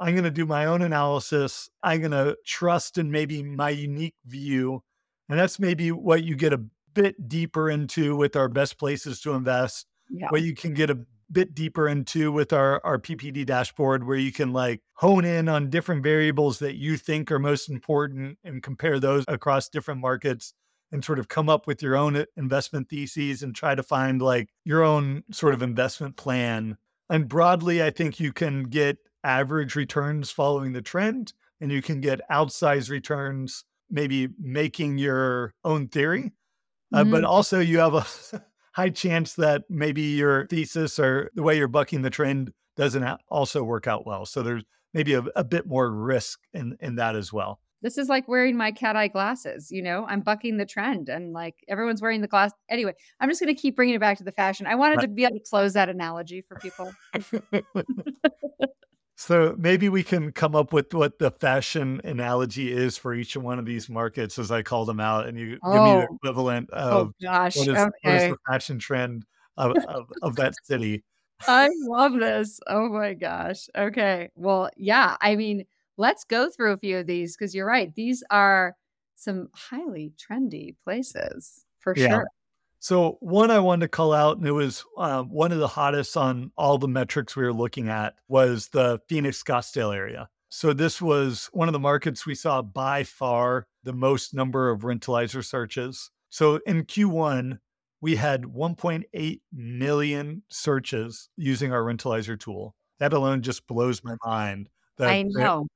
I'm 0.00 0.14
going 0.14 0.24
to 0.24 0.30
do 0.30 0.46
my 0.46 0.64
own 0.64 0.80
analysis. 0.80 1.68
I'm 1.82 2.00
going 2.00 2.10
to 2.12 2.36
trust 2.46 2.96
in 2.96 3.10
maybe 3.10 3.42
my 3.42 3.70
unique 3.70 4.14
view. 4.26 4.82
And 5.28 5.38
that's 5.38 5.60
maybe 5.60 5.92
what 5.92 6.24
you 6.24 6.34
get 6.34 6.54
a 6.54 6.62
bit 6.94 7.28
deeper 7.28 7.70
into 7.70 8.16
with 8.16 8.34
our 8.34 8.48
best 8.48 8.78
places 8.78 9.20
to 9.20 9.34
invest, 9.34 9.86
yeah. 10.08 10.28
what 10.30 10.42
you 10.42 10.54
can 10.54 10.72
get 10.74 10.90
a 10.90 10.98
bit 11.30 11.54
deeper 11.54 11.86
into 11.86 12.32
with 12.32 12.52
our, 12.52 12.80
our 12.84 12.98
PPD 12.98 13.46
dashboard, 13.46 14.04
where 14.04 14.16
you 14.16 14.32
can 14.32 14.52
like 14.52 14.80
hone 14.94 15.24
in 15.24 15.48
on 15.48 15.70
different 15.70 16.02
variables 16.02 16.58
that 16.58 16.76
you 16.76 16.96
think 16.96 17.30
are 17.30 17.38
most 17.38 17.68
important 17.68 18.38
and 18.42 18.62
compare 18.62 18.98
those 18.98 19.24
across 19.28 19.68
different 19.68 20.00
markets 20.00 20.54
and 20.92 21.04
sort 21.04 21.18
of 21.18 21.28
come 21.28 21.48
up 21.48 21.66
with 21.66 21.82
your 21.82 21.96
own 21.96 22.16
uh, 22.16 22.24
investment 22.36 22.88
theses 22.88 23.42
and 23.42 23.54
try 23.54 23.74
to 23.74 23.82
find 23.82 24.20
like 24.20 24.48
your 24.64 24.82
own 24.82 25.22
sort 25.30 25.54
of 25.54 25.62
investment 25.62 26.16
plan. 26.16 26.76
And 27.08 27.28
broadly, 27.28 27.82
I 27.82 27.90
think 27.90 28.18
you 28.18 28.32
can 28.32 28.64
get 28.64 28.98
average 29.24 29.74
returns 29.74 30.30
following 30.30 30.72
the 30.72 30.82
trend, 30.82 31.32
and 31.60 31.70
you 31.70 31.82
can 31.82 32.00
get 32.00 32.20
outsized 32.30 32.90
returns, 32.90 33.64
maybe 33.90 34.28
making 34.38 34.98
your 34.98 35.54
own 35.64 35.88
theory. 35.88 36.32
Uh, 36.92 37.02
mm-hmm. 37.02 37.12
But 37.12 37.24
also, 37.24 37.60
you 37.60 37.78
have 37.78 37.94
a 37.94 38.06
high 38.72 38.90
chance 38.90 39.34
that 39.34 39.62
maybe 39.68 40.02
your 40.02 40.46
thesis 40.46 40.98
or 40.98 41.30
the 41.34 41.42
way 41.42 41.56
you're 41.56 41.68
bucking 41.68 42.02
the 42.02 42.10
trend 42.10 42.52
doesn't 42.76 43.04
also 43.28 43.62
work 43.62 43.86
out 43.86 44.06
well. 44.06 44.26
So 44.26 44.42
there's 44.42 44.64
maybe 44.94 45.14
a, 45.14 45.22
a 45.36 45.44
bit 45.44 45.66
more 45.66 45.90
risk 45.90 46.40
in, 46.52 46.76
in 46.80 46.96
that 46.96 47.16
as 47.16 47.32
well 47.32 47.60
this 47.82 47.96
is 47.96 48.08
like 48.08 48.28
wearing 48.28 48.56
my 48.56 48.70
cat 48.70 48.96
eye 48.96 49.08
glasses 49.08 49.70
you 49.70 49.82
know 49.82 50.06
i'm 50.08 50.20
bucking 50.20 50.56
the 50.56 50.66
trend 50.66 51.08
and 51.08 51.32
like 51.32 51.56
everyone's 51.68 52.02
wearing 52.02 52.20
the 52.20 52.28
glass 52.28 52.52
anyway 52.68 52.92
i'm 53.20 53.28
just 53.28 53.40
going 53.40 53.54
to 53.54 53.60
keep 53.60 53.76
bringing 53.76 53.94
it 53.94 54.00
back 54.00 54.18
to 54.18 54.24
the 54.24 54.32
fashion 54.32 54.66
i 54.66 54.74
wanted 54.74 54.96
right. 54.96 55.02
to 55.02 55.08
be 55.08 55.24
able 55.24 55.34
to 55.34 55.44
close 55.48 55.72
that 55.72 55.88
analogy 55.88 56.42
for 56.42 56.58
people 56.58 56.92
So 59.20 59.54
maybe 59.58 59.90
we 59.90 60.02
can 60.02 60.32
come 60.32 60.56
up 60.56 60.72
with 60.72 60.94
what 60.94 61.18
the 61.18 61.30
fashion 61.30 62.00
analogy 62.04 62.72
is 62.72 62.96
for 62.96 63.12
each 63.12 63.36
one 63.36 63.58
of 63.58 63.66
these 63.66 63.90
markets 63.90 64.38
as 64.38 64.50
I 64.50 64.62
call 64.62 64.86
them 64.86 64.98
out, 64.98 65.26
and 65.26 65.38
you 65.38 65.58
oh. 65.62 65.72
give 65.74 65.82
me 65.82 65.90
the 65.90 66.08
oh. 66.10 66.14
equivalent 66.14 66.70
oh, 66.72 66.78
of 66.78 67.08
oh 67.08 67.12
gosh, 67.22 67.56
what, 67.58 67.68
is, 67.68 67.74
okay. 67.74 67.90
what 68.00 68.14
is 68.14 68.30
the 68.30 68.36
fashion 68.48 68.78
trend 68.78 69.26
of, 69.58 69.76
of, 69.76 70.10
of 70.22 70.36
that 70.36 70.54
city. 70.64 71.04
I 71.46 71.68
love 71.82 72.14
this. 72.14 72.60
Oh 72.66 72.88
my 72.88 73.12
gosh. 73.12 73.68
Okay. 73.76 74.30
Well, 74.36 74.70
yeah. 74.78 75.18
I 75.20 75.36
mean, 75.36 75.66
let's 75.98 76.24
go 76.24 76.48
through 76.48 76.72
a 76.72 76.78
few 76.78 76.96
of 76.96 77.06
these 77.06 77.36
because 77.36 77.54
you're 77.54 77.66
right. 77.66 77.94
These 77.94 78.24
are 78.30 78.74
some 79.16 79.50
highly 79.52 80.14
trendy 80.16 80.76
places 80.82 81.66
for 81.78 81.92
yeah. 81.94 82.08
sure. 82.08 82.26
So 82.80 83.18
one 83.20 83.50
I 83.50 83.58
wanted 83.58 83.82
to 83.84 83.88
call 83.88 84.14
out, 84.14 84.38
and 84.38 84.46
it 84.46 84.52
was 84.52 84.84
uh, 84.96 85.22
one 85.24 85.52
of 85.52 85.58
the 85.58 85.68
hottest 85.68 86.16
on 86.16 86.50
all 86.56 86.78
the 86.78 86.88
metrics 86.88 87.36
we 87.36 87.44
were 87.44 87.52
looking 87.52 87.88
at, 87.88 88.14
was 88.28 88.68
the 88.68 88.98
Phoenix 89.06 89.42
Scottsdale 89.42 89.94
area. 89.94 90.28
So 90.48 90.72
this 90.72 91.00
was 91.00 91.50
one 91.52 91.68
of 91.68 91.72
the 91.72 91.78
markets 91.78 92.24
we 92.26 92.34
saw 92.34 92.62
by 92.62 93.04
far 93.04 93.66
the 93.84 93.92
most 93.92 94.34
number 94.34 94.70
of 94.70 94.80
rentalizer 94.80 95.44
searches. 95.44 96.10
So 96.30 96.56
in 96.66 96.84
Q1, 96.84 97.58
we 98.00 98.16
had 98.16 98.42
1.8 98.44 99.40
million 99.52 100.42
searches 100.48 101.28
using 101.36 101.72
our 101.72 101.82
rentalizer 101.82 102.40
tool. 102.40 102.74
That 102.98 103.12
alone 103.12 103.42
just 103.42 103.66
blows 103.66 104.02
my 104.02 104.16
mind. 104.24 104.70
I 104.98 105.22
know. 105.22 105.66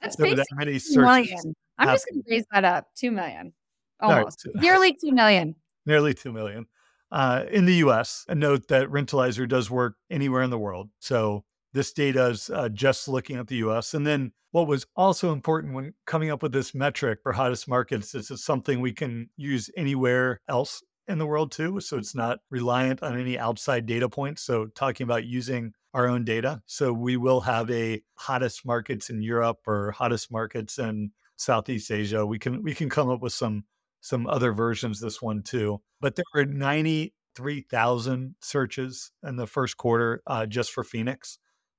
That's 0.00 0.16
there 0.16 0.30
were 0.30 0.36
that 0.36 0.46
basically 0.50 0.64
many 0.64 0.78
searches. 0.78 0.96
million. 0.96 1.54
I'm 1.78 1.88
just 1.88 2.06
going 2.10 2.22
to 2.22 2.30
raise 2.30 2.44
that 2.52 2.64
up. 2.64 2.88
Two 2.94 3.10
million. 3.10 3.52
All 4.00 4.10
right, 4.10 4.18
Almost. 4.20 4.40
so- 4.40 4.50
Nearly 4.54 4.94
two 4.94 5.12
million. 5.12 5.54
Nearly 5.86 6.14
2 6.14 6.32
million 6.32 6.66
uh, 7.10 7.44
in 7.50 7.64
the 7.64 7.74
US. 7.76 8.24
And 8.28 8.40
note 8.40 8.68
that 8.68 8.88
Rentalizer 8.88 9.48
does 9.48 9.70
work 9.70 9.96
anywhere 10.10 10.42
in 10.42 10.50
the 10.50 10.58
world. 10.58 10.90
So 10.98 11.44
this 11.72 11.92
data 11.92 12.26
is 12.26 12.50
uh, 12.50 12.68
just 12.70 13.08
looking 13.08 13.36
at 13.36 13.46
the 13.46 13.56
US. 13.56 13.94
And 13.94 14.06
then 14.06 14.32
what 14.50 14.66
was 14.66 14.86
also 14.96 15.32
important 15.32 15.74
when 15.74 15.92
coming 16.06 16.30
up 16.30 16.42
with 16.42 16.52
this 16.52 16.74
metric 16.74 17.20
for 17.22 17.32
hottest 17.32 17.68
markets 17.68 18.14
is 18.14 18.30
it's 18.30 18.44
something 18.44 18.80
we 18.80 18.92
can 18.92 19.28
use 19.36 19.70
anywhere 19.76 20.40
else 20.48 20.82
in 21.08 21.18
the 21.18 21.26
world 21.26 21.52
too. 21.52 21.80
So 21.80 21.98
it's 21.98 22.14
not 22.14 22.38
reliant 22.50 23.02
on 23.02 23.18
any 23.18 23.38
outside 23.38 23.86
data 23.86 24.08
points. 24.08 24.42
So 24.42 24.66
talking 24.74 25.04
about 25.04 25.24
using 25.24 25.72
our 25.94 26.08
own 26.08 26.24
data. 26.24 26.62
So 26.66 26.92
we 26.92 27.16
will 27.16 27.40
have 27.40 27.70
a 27.70 28.02
hottest 28.16 28.66
markets 28.66 29.08
in 29.08 29.22
Europe 29.22 29.58
or 29.66 29.92
hottest 29.92 30.30
markets 30.30 30.78
in 30.78 31.10
Southeast 31.36 31.90
Asia. 31.90 32.24
We 32.24 32.38
can 32.38 32.62
we 32.62 32.74
can 32.74 32.88
come 32.88 33.08
up 33.08 33.20
with 33.20 33.32
some 33.32 33.64
some 34.06 34.28
other 34.28 34.52
versions 34.52 35.00
this 35.00 35.20
one 35.20 35.42
too. 35.42 35.80
But 36.00 36.14
there 36.14 36.24
were 36.32 36.44
93,000 36.44 38.36
searches 38.40 39.10
in 39.26 39.34
the 39.34 39.48
first 39.48 39.76
quarter 39.76 40.22
uh, 40.28 40.46
just 40.46 40.70
for 40.70 40.84
Phoenix. 40.84 41.38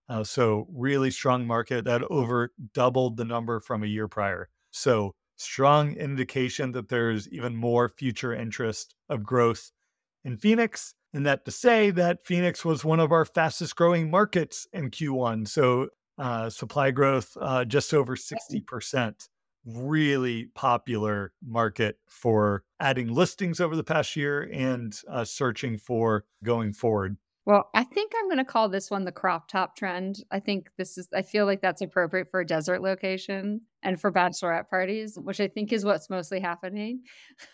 Uh, 0.09 0.25
so 0.25 0.67
really 0.69 1.09
strong 1.09 1.47
market 1.47 1.85
that 1.85 2.03
over 2.09 2.51
doubled 2.73 3.15
the 3.15 3.23
number 3.23 3.61
from 3.61 3.81
a 3.81 3.87
year 3.87 4.09
prior. 4.09 4.49
So 4.71 5.15
strong 5.37 5.93
indication 5.93 6.73
that 6.73 6.89
there's 6.89 7.29
even 7.29 7.55
more 7.55 7.87
future 7.87 8.33
interest 8.33 8.93
of 9.07 9.23
growth 9.23 9.71
in 10.25 10.35
Phoenix. 10.35 10.93
And 11.13 11.25
that 11.25 11.45
to 11.45 11.51
say 11.51 11.91
that 11.91 12.25
Phoenix 12.25 12.65
was 12.65 12.83
one 12.83 12.99
of 12.99 13.13
our 13.13 13.23
fastest 13.23 13.77
growing 13.77 14.11
markets 14.11 14.67
in 14.73 14.91
Q1. 14.91 15.47
So 15.47 15.87
uh, 16.17 16.49
supply 16.49 16.91
growth 16.91 17.37
uh, 17.39 17.63
just 17.63 17.93
over 17.93 18.17
60% 18.17 19.29
really 19.67 20.45
popular 20.55 21.33
market 21.45 21.99
for 22.07 22.63
adding 22.79 23.13
listings 23.13 23.59
over 23.59 23.75
the 23.75 23.83
past 23.83 24.15
year 24.15 24.49
and 24.53 24.99
uh, 25.09 25.25
searching 25.25 25.77
for 25.77 26.25
going 26.43 26.73
forward. 26.73 27.17
Well, 27.45 27.69
I 27.73 27.85
think 27.85 28.11
I'm 28.17 28.27
going 28.27 28.39
to 28.39 28.45
call 28.45 28.67
this 28.67 28.91
one 28.91 29.05
the 29.05 29.11
crop 29.11 29.47
top 29.47 29.77
trend. 29.77 30.23
I 30.31 30.39
think 30.41 30.69
this 30.77 30.97
is, 30.97 31.07
I 31.13 31.21
feel 31.21 31.45
like 31.45 31.61
that's 31.61 31.81
appropriate 31.81 32.29
for 32.29 32.41
a 32.41 32.45
desert 32.45 32.81
location 32.81 33.61
and 33.83 33.99
for 33.99 34.11
bachelorette 34.11 34.69
parties, 34.69 35.17
which 35.17 35.39
I 35.39 35.47
think 35.47 35.71
is 35.71 35.85
what's 35.85 36.09
mostly 36.09 36.41
happening 36.41 37.03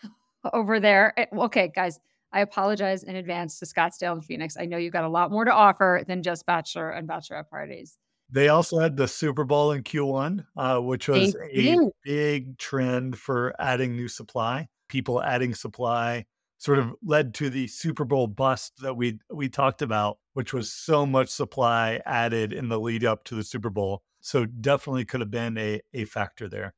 over 0.54 0.80
there. 0.80 1.14
Eh, 1.20 1.28
Okay, 1.32 1.72
guys, 1.76 2.00
I 2.32 2.42
apologize 2.42 3.04
in 3.04 3.16
advance 3.16 3.60
to 3.60 3.66
Scottsdale 3.66 4.14
and 4.14 4.26
Phoenix. 4.26 4.58
I 4.58 4.66
know 4.66 4.78
you've 4.78 4.94
got 4.94 5.04
a 5.04 5.10
lot 5.10 5.30
more 5.30 5.46
to 5.46 5.54
offer 5.54 6.04
than 6.08 6.24
just 6.24 6.48
bachelor 6.48 6.90
and 6.90 7.08
bachelorette 7.08 7.50
parties. 7.50 8.00
They 8.34 8.50
also 8.50 8.80
had 8.80 8.98
the 8.98 9.08
Super 9.08 9.44
Bowl 9.44 9.74
in 9.74 9.84
Q1, 9.84 10.44
uh, 10.58 10.80
which 10.80 11.08
was 11.08 11.36
a 11.36 11.78
big 12.04 12.58
trend 12.58 13.16
for 13.20 13.54
adding 13.60 13.96
new 13.96 14.08
supply. 14.08 14.70
People 14.90 15.22
adding 15.22 15.54
supply 15.54 16.26
sort 16.58 16.80
of 16.80 16.96
led 17.06 17.36
to 17.36 17.52
the 17.52 17.68
Super 17.68 18.06
Bowl 18.06 18.26
bust 18.26 18.74
that 18.82 18.96
we 18.96 19.20
we 19.32 19.50
talked 19.50 19.84
about, 19.84 20.18
which 20.34 20.52
was 20.52 20.72
so 20.72 21.06
much 21.06 21.30
supply 21.30 22.02
added 22.08 22.54
in 22.54 22.70
the 22.70 22.80
lead 22.80 23.06
up 23.06 23.24
to 23.26 23.36
the 23.36 23.44
Super 23.44 23.70
Bowl. 23.70 24.02
So 24.22 24.46
definitely 24.46 25.06
could 25.06 25.22
have 25.22 25.32
been 25.32 25.56
a 25.60 25.82
a 25.94 26.06
factor 26.06 26.50
there. 26.50 26.74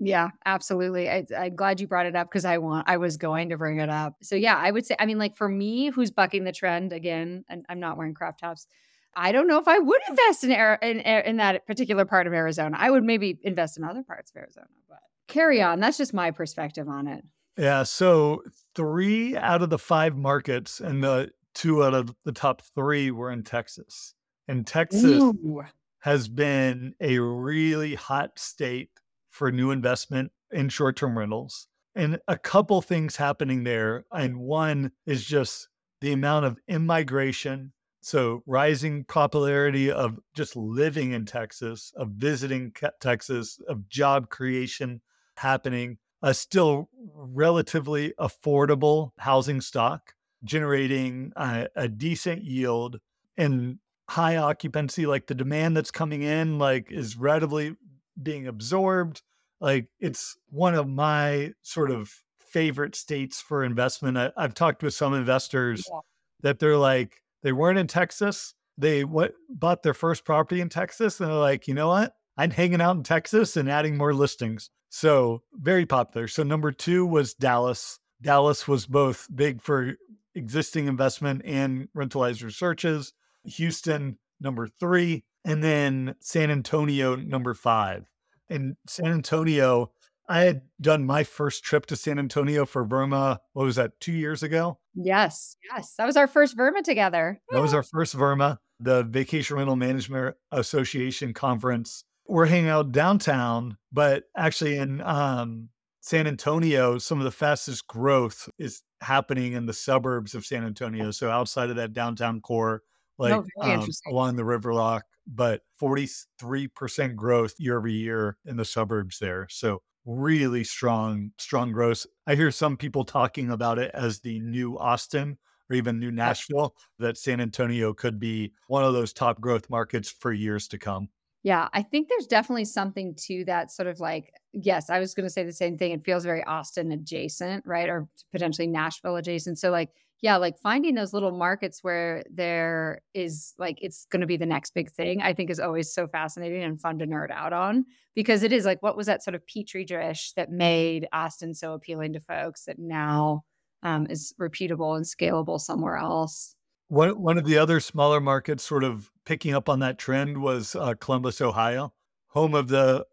Yeah, 0.00 0.30
absolutely. 0.46 1.08
I, 1.08 1.26
I'm 1.36 1.54
glad 1.54 1.80
you 1.80 1.86
brought 1.86 2.06
it 2.06 2.16
up 2.16 2.28
because 2.28 2.44
I 2.44 2.58
want 2.58 2.88
I 2.88 2.96
was 2.96 3.16
going 3.16 3.50
to 3.50 3.56
bring 3.56 3.78
it 3.78 3.88
up. 3.88 4.14
So 4.20 4.34
yeah, 4.34 4.56
I 4.56 4.72
would 4.72 4.84
say 4.84 4.96
I 4.98 5.06
mean 5.06 5.18
like 5.18 5.36
for 5.36 5.48
me, 5.48 5.90
who's 5.90 6.10
bucking 6.10 6.42
the 6.42 6.52
trend 6.52 6.92
again, 6.92 7.44
and 7.48 7.64
I'm 7.68 7.78
not 7.78 7.96
wearing 7.96 8.14
crop 8.14 8.38
tops. 8.38 8.66
I 9.14 9.32
don't 9.32 9.46
know 9.46 9.58
if 9.58 9.66
I 9.66 9.78
would 9.78 10.00
invest 10.08 10.44
in 10.44 10.50
in, 10.50 11.00
in 11.00 11.36
that 11.38 11.66
particular 11.66 12.04
part 12.04 12.26
of 12.26 12.32
Arizona. 12.32 12.76
I 12.78 12.90
would 12.90 13.04
maybe 13.04 13.38
invest 13.42 13.78
in 13.78 13.84
other 13.84 14.02
parts 14.02 14.30
of 14.30 14.36
Arizona, 14.36 14.66
but 14.88 14.98
carry 15.26 15.60
on. 15.62 15.80
That's 15.80 15.98
just 15.98 16.14
my 16.14 16.30
perspective 16.30 16.88
on 16.88 17.08
it. 17.08 17.24
Yeah. 17.56 17.82
So 17.82 18.42
three 18.76 19.36
out 19.36 19.62
of 19.62 19.70
the 19.70 19.78
five 19.78 20.16
markets 20.16 20.80
and 20.80 21.02
the 21.02 21.30
two 21.54 21.82
out 21.82 21.94
of 21.94 22.14
the 22.24 22.32
top 22.32 22.62
three 22.74 23.10
were 23.10 23.32
in 23.32 23.42
Texas. 23.42 24.14
And 24.46 24.66
Texas 24.66 25.22
Ooh. 25.22 25.64
has 26.00 26.28
been 26.28 26.94
a 27.00 27.18
really 27.18 27.96
hot 27.96 28.38
state 28.38 28.90
for 29.30 29.50
new 29.50 29.72
investment 29.72 30.30
in 30.52 30.68
short 30.68 30.96
term 30.96 31.18
rentals. 31.18 31.66
And 31.94 32.20
a 32.28 32.38
couple 32.38 32.80
things 32.80 33.16
happening 33.16 33.64
there. 33.64 34.04
And 34.12 34.38
one 34.38 34.92
is 35.04 35.24
just 35.24 35.68
the 36.00 36.12
amount 36.12 36.46
of 36.46 36.58
immigration. 36.68 37.72
So, 38.00 38.42
rising 38.46 39.04
popularity 39.04 39.90
of 39.90 40.18
just 40.34 40.54
living 40.56 41.12
in 41.12 41.26
Texas, 41.26 41.92
of 41.96 42.10
visiting 42.10 42.72
Texas, 43.00 43.60
of 43.68 43.88
job 43.88 44.30
creation 44.30 45.00
happening, 45.36 45.98
a 46.22 46.32
still 46.32 46.88
relatively 47.14 48.14
affordable 48.20 49.10
housing 49.18 49.60
stock, 49.60 50.14
generating 50.44 51.32
a, 51.36 51.68
a 51.74 51.88
decent 51.88 52.44
yield 52.44 52.98
and 53.36 53.78
high 54.08 54.36
occupancy. 54.36 55.06
Like 55.06 55.26
the 55.26 55.34
demand 55.34 55.76
that's 55.76 55.90
coming 55.90 56.22
in, 56.22 56.58
like 56.58 56.90
is 56.92 57.16
readily 57.16 57.76
being 58.22 58.46
absorbed. 58.46 59.22
Like 59.60 59.88
it's 59.98 60.36
one 60.50 60.74
of 60.74 60.88
my 60.88 61.52
sort 61.62 61.90
of 61.90 62.12
favorite 62.38 62.94
states 62.94 63.40
for 63.40 63.64
investment. 63.64 64.16
I, 64.16 64.30
I've 64.36 64.54
talked 64.54 64.82
with 64.82 64.94
some 64.94 65.14
investors 65.14 65.84
Yeah. 65.92 66.00
that 66.42 66.58
they're 66.58 66.76
like 66.76 67.22
they 67.42 67.52
weren't 67.52 67.78
in 67.78 67.86
Texas. 67.86 68.54
They 68.76 69.04
what 69.04 69.34
bought 69.48 69.82
their 69.82 69.94
first 69.94 70.24
property 70.24 70.60
in 70.60 70.68
Texas, 70.68 71.20
and 71.20 71.28
they're 71.28 71.36
like, 71.36 71.66
you 71.66 71.74
know 71.74 71.88
what? 71.88 72.14
I'm 72.36 72.50
hanging 72.50 72.80
out 72.80 72.96
in 72.96 73.02
Texas 73.02 73.56
and 73.56 73.68
adding 73.68 73.96
more 73.96 74.14
listings. 74.14 74.70
So 74.90 75.42
very 75.52 75.86
popular. 75.86 76.28
So 76.28 76.42
number 76.42 76.72
two 76.72 77.04
was 77.04 77.34
Dallas. 77.34 77.98
Dallas 78.22 78.66
was 78.66 78.86
both 78.86 79.26
big 79.34 79.60
for 79.60 79.94
existing 80.34 80.86
investment 80.86 81.42
and 81.44 81.88
rentalizer 81.96 82.52
searches. 82.52 83.12
Houston 83.44 84.18
number 84.40 84.68
three, 84.68 85.24
and 85.44 85.62
then 85.62 86.14
San 86.20 86.50
Antonio 86.50 87.16
number 87.16 87.54
five. 87.54 88.08
In 88.48 88.76
San 88.86 89.12
Antonio, 89.12 89.92
I 90.28 90.40
had 90.40 90.62
done 90.80 91.04
my 91.04 91.24
first 91.24 91.64
trip 91.64 91.86
to 91.86 91.96
San 91.96 92.18
Antonio 92.18 92.66
for 92.66 92.86
VRMA. 92.86 93.38
What 93.52 93.64
was 93.64 93.76
that? 93.76 93.98
Two 94.00 94.12
years 94.12 94.42
ago. 94.42 94.78
Yes, 95.00 95.56
yes, 95.72 95.94
that 95.96 96.06
was 96.06 96.16
our 96.16 96.26
first 96.26 96.56
VRMA 96.56 96.82
together. 96.82 97.40
That 97.50 97.62
was 97.62 97.72
our 97.72 97.82
first 97.82 98.16
VRMA, 98.16 98.58
the 98.80 99.04
Vacation 99.04 99.56
Rental 99.56 99.76
Management 99.76 100.36
Association 100.50 101.32
conference. 101.32 102.04
We're 102.26 102.46
hanging 102.46 102.68
out 102.68 102.92
downtown, 102.92 103.78
but 103.92 104.24
actually 104.36 104.76
in 104.76 105.00
um, 105.02 105.68
San 106.00 106.26
Antonio, 106.26 106.98
some 106.98 107.18
of 107.18 107.24
the 107.24 107.30
fastest 107.30 107.86
growth 107.86 108.48
is 108.58 108.82
happening 109.00 109.52
in 109.52 109.66
the 109.66 109.72
suburbs 109.72 110.34
of 110.34 110.44
San 110.44 110.64
Antonio. 110.64 111.10
So 111.12 111.30
outside 111.30 111.70
of 111.70 111.76
that 111.76 111.92
downtown 111.92 112.40
core, 112.40 112.82
like 113.18 113.34
Oh, 113.34 113.62
um, 113.62 113.88
along 114.08 114.36
the 114.36 114.42
Riverwalk, 114.42 115.02
but 115.26 115.62
43% 115.80 117.14
growth 117.14 117.54
year 117.58 117.78
over 117.78 117.88
year 117.88 118.36
in 118.46 118.56
the 118.56 118.64
suburbs 118.64 119.18
there. 119.18 119.46
So 119.50 119.82
really 120.08 120.64
strong, 120.64 121.30
strong 121.36 121.70
growth. 121.70 122.06
I 122.26 122.34
hear 122.34 122.50
some 122.50 122.76
people 122.76 123.04
talking 123.04 123.50
about 123.50 123.78
it 123.78 123.90
as 123.92 124.20
the 124.20 124.40
new 124.40 124.78
Austin 124.78 125.36
or 125.70 125.76
even 125.76 126.00
new 126.00 126.10
Nashville, 126.10 126.74
that 126.98 127.18
San 127.18 127.42
Antonio 127.42 127.92
could 127.92 128.18
be 128.18 128.52
one 128.68 128.84
of 128.84 128.94
those 128.94 129.12
top 129.12 129.38
growth 129.38 129.68
markets 129.68 130.08
for 130.08 130.32
years 130.32 130.66
to 130.68 130.78
come. 130.78 131.10
Yeah, 131.42 131.68
I 131.74 131.82
think 131.82 132.08
there's 132.08 132.26
definitely 132.26 132.64
something 132.64 133.14
to 133.26 133.44
that 133.44 133.70
sort 133.70 133.86
of 133.86 134.00
like, 134.00 134.32
yes, 134.52 134.90
I 134.90 134.98
was 134.98 135.14
going 135.14 135.26
to 135.26 135.30
say 135.30 135.44
the 135.44 135.52
same 135.52 135.76
thing. 135.76 135.92
It 135.92 136.04
feels 136.04 136.24
very 136.24 136.42
Austin 136.44 136.90
adjacent, 136.90 137.66
right? 137.66 137.88
Or 137.88 138.08
potentially 138.32 138.66
Nashville 138.66 139.16
adjacent. 139.16 139.58
So, 139.58 139.70
like, 139.70 139.90
yeah, 140.20 140.36
like 140.36 140.58
finding 140.58 140.94
those 140.94 141.12
little 141.12 141.30
markets 141.30 141.82
where 141.82 142.24
there 142.30 143.02
is 143.14 143.54
like, 143.58 143.78
it's 143.80 144.06
going 144.06 144.20
to 144.20 144.26
be 144.26 144.36
the 144.36 144.46
next 144.46 144.74
big 144.74 144.90
thing, 144.90 145.22
I 145.22 145.32
think 145.32 145.48
is 145.48 145.60
always 145.60 145.92
so 145.92 146.08
fascinating 146.08 146.62
and 146.64 146.80
fun 146.80 146.98
to 146.98 147.06
nerd 147.06 147.30
out 147.30 147.52
on 147.52 147.84
because 148.14 148.42
it 148.42 148.52
is 148.52 148.64
like, 148.64 148.82
what 148.82 148.96
was 148.96 149.06
that 149.06 149.22
sort 149.22 149.36
of 149.36 149.46
petri 149.46 149.84
dish 149.84 150.32
that 150.34 150.50
made 150.50 151.06
Austin 151.12 151.54
so 151.54 151.72
appealing 151.72 152.14
to 152.14 152.20
folks 152.20 152.64
that 152.64 152.78
now 152.78 153.44
um, 153.84 154.06
is 154.10 154.34
repeatable 154.40 154.96
and 154.96 155.04
scalable 155.04 155.60
somewhere 155.60 155.96
else? 155.96 156.56
One, 156.88 157.10
one 157.22 157.38
of 157.38 157.44
the 157.44 157.58
other 157.58 157.78
smaller 157.78 158.20
markets 158.20 158.64
sort 158.64 158.82
of 158.82 159.10
picking 159.24 159.54
up 159.54 159.68
on 159.68 159.80
that 159.80 159.98
trend 159.98 160.38
was 160.38 160.74
uh, 160.74 160.94
Columbus, 160.94 161.40
Ohio, 161.40 161.92
home 162.28 162.54
of 162.54 162.68
the 162.68 163.04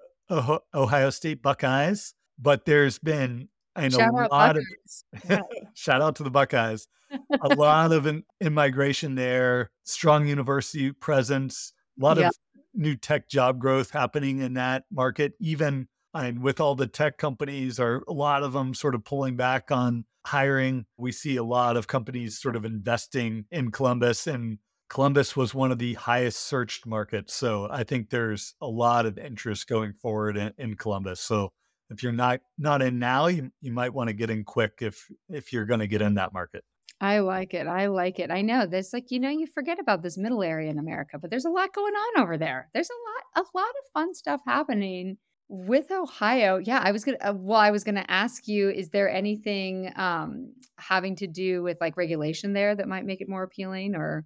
Ohio 0.73 1.09
State 1.11 1.43
Buckeyes. 1.43 2.15
But 2.39 2.65
there's 2.65 2.97
been 2.99 3.49
and 3.75 3.93
a 3.93 3.97
Shout 3.97 4.15
out 4.15 4.31
lot 4.31 4.57
of 4.57 4.63
shout 5.73 6.01
out 6.01 6.15
to 6.17 6.23
the 6.23 6.31
Buckeyes. 6.31 6.88
a 7.41 7.47
lot 7.55 7.91
of 7.91 8.05
in, 8.07 8.23
immigration 8.41 9.15
there, 9.15 9.69
strong 9.83 10.27
university 10.27 10.91
presence, 10.91 11.73
a 11.99 12.03
lot 12.03 12.17
Yeah. 12.17 12.27
of 12.27 12.33
new 12.73 12.95
tech 12.95 13.29
job 13.29 13.59
growth 13.59 13.91
happening 13.91 14.39
in 14.39 14.53
that 14.55 14.83
market. 14.91 15.33
Even 15.39 15.88
I 16.13 16.31
mean, 16.31 16.41
with 16.41 16.59
all 16.61 16.75
the 16.75 16.88
tech 16.88 17.17
companies, 17.17 17.79
are 17.79 18.01
a 18.07 18.13
lot 18.13 18.43
of 18.43 18.53
them 18.53 18.73
sort 18.73 18.95
of 18.95 19.03
pulling 19.03 19.35
back 19.35 19.69
on 19.71 20.05
hiring. 20.25 20.85
We 20.97 21.11
see 21.11 21.35
a 21.35 21.43
lot 21.43 21.75
of 21.77 21.88
companies 21.88 22.39
sort 22.41 22.55
of 22.55 22.63
investing 22.65 23.45
in 23.51 23.71
Columbus 23.71 24.25
and 24.27 24.59
Columbus 24.89 25.35
was 25.35 25.53
one 25.53 25.71
of 25.71 25.79
the 25.79 25.95
highest 25.95 26.39
searched 26.41 26.85
markets. 26.85 27.33
So 27.33 27.67
I 27.71 27.83
think 27.83 28.09
there's 28.09 28.53
a 28.61 28.67
lot 28.67 29.05
of 29.05 29.17
interest 29.17 29.67
going 29.67 29.93
forward 29.93 30.38
in, 30.38 30.53
in 30.57 30.75
Columbus. 30.75 31.19
So 31.19 31.51
if 31.89 32.03
you're 32.03 32.11
not 32.11 32.41
not 32.57 32.81
in 32.81 32.99
now, 32.99 33.27
you, 33.27 33.51
you 33.61 33.71
might 33.71 33.93
want 33.93 34.07
to 34.09 34.13
get 34.13 34.29
in 34.29 34.43
quick 34.43 34.79
if 34.81 35.07
if 35.29 35.53
you're 35.53 35.65
going 35.65 35.79
to 35.79 35.87
get 35.87 36.01
in 36.01 36.15
that 36.15 36.33
market. 36.33 36.63
I 37.01 37.19
like 37.19 37.53
it. 37.53 37.67
I 37.67 37.87
like 37.87 38.19
it. 38.19 38.31
I 38.31 38.41
know 38.41 38.65
there's 38.65 38.93
like 38.93 39.11
you 39.11 39.19
know 39.19 39.29
you 39.29 39.47
forget 39.47 39.79
about 39.79 40.01
this 40.01 40.17
middle 40.17 40.43
area 40.43 40.69
in 40.69 40.79
America, 40.79 41.19
but 41.19 41.29
there's 41.29 41.45
a 41.45 41.49
lot 41.49 41.73
going 41.73 41.93
on 41.93 42.21
over 42.21 42.37
there. 42.37 42.69
There's 42.73 42.89
a 42.89 43.39
lot 43.39 43.45
a 43.45 43.57
lot 43.57 43.69
of 43.69 43.91
fun 43.93 44.13
stuff 44.13 44.41
happening 44.45 45.17
with 45.47 45.91
Ohio. 45.91 46.57
Yeah, 46.57 46.81
I 46.83 46.91
was 46.91 47.03
gonna. 47.03 47.17
Uh, 47.21 47.33
well, 47.35 47.59
I 47.59 47.71
was 47.71 47.83
gonna 47.83 48.05
ask 48.07 48.47
you: 48.47 48.69
Is 48.69 48.89
there 48.89 49.09
anything 49.09 49.91
um, 49.95 50.53
having 50.79 51.15
to 51.17 51.27
do 51.27 51.63
with 51.63 51.77
like 51.81 51.97
regulation 51.97 52.53
there 52.53 52.75
that 52.75 52.87
might 52.87 53.05
make 53.05 53.21
it 53.21 53.29
more 53.29 53.43
appealing, 53.43 53.95
or? 53.95 54.25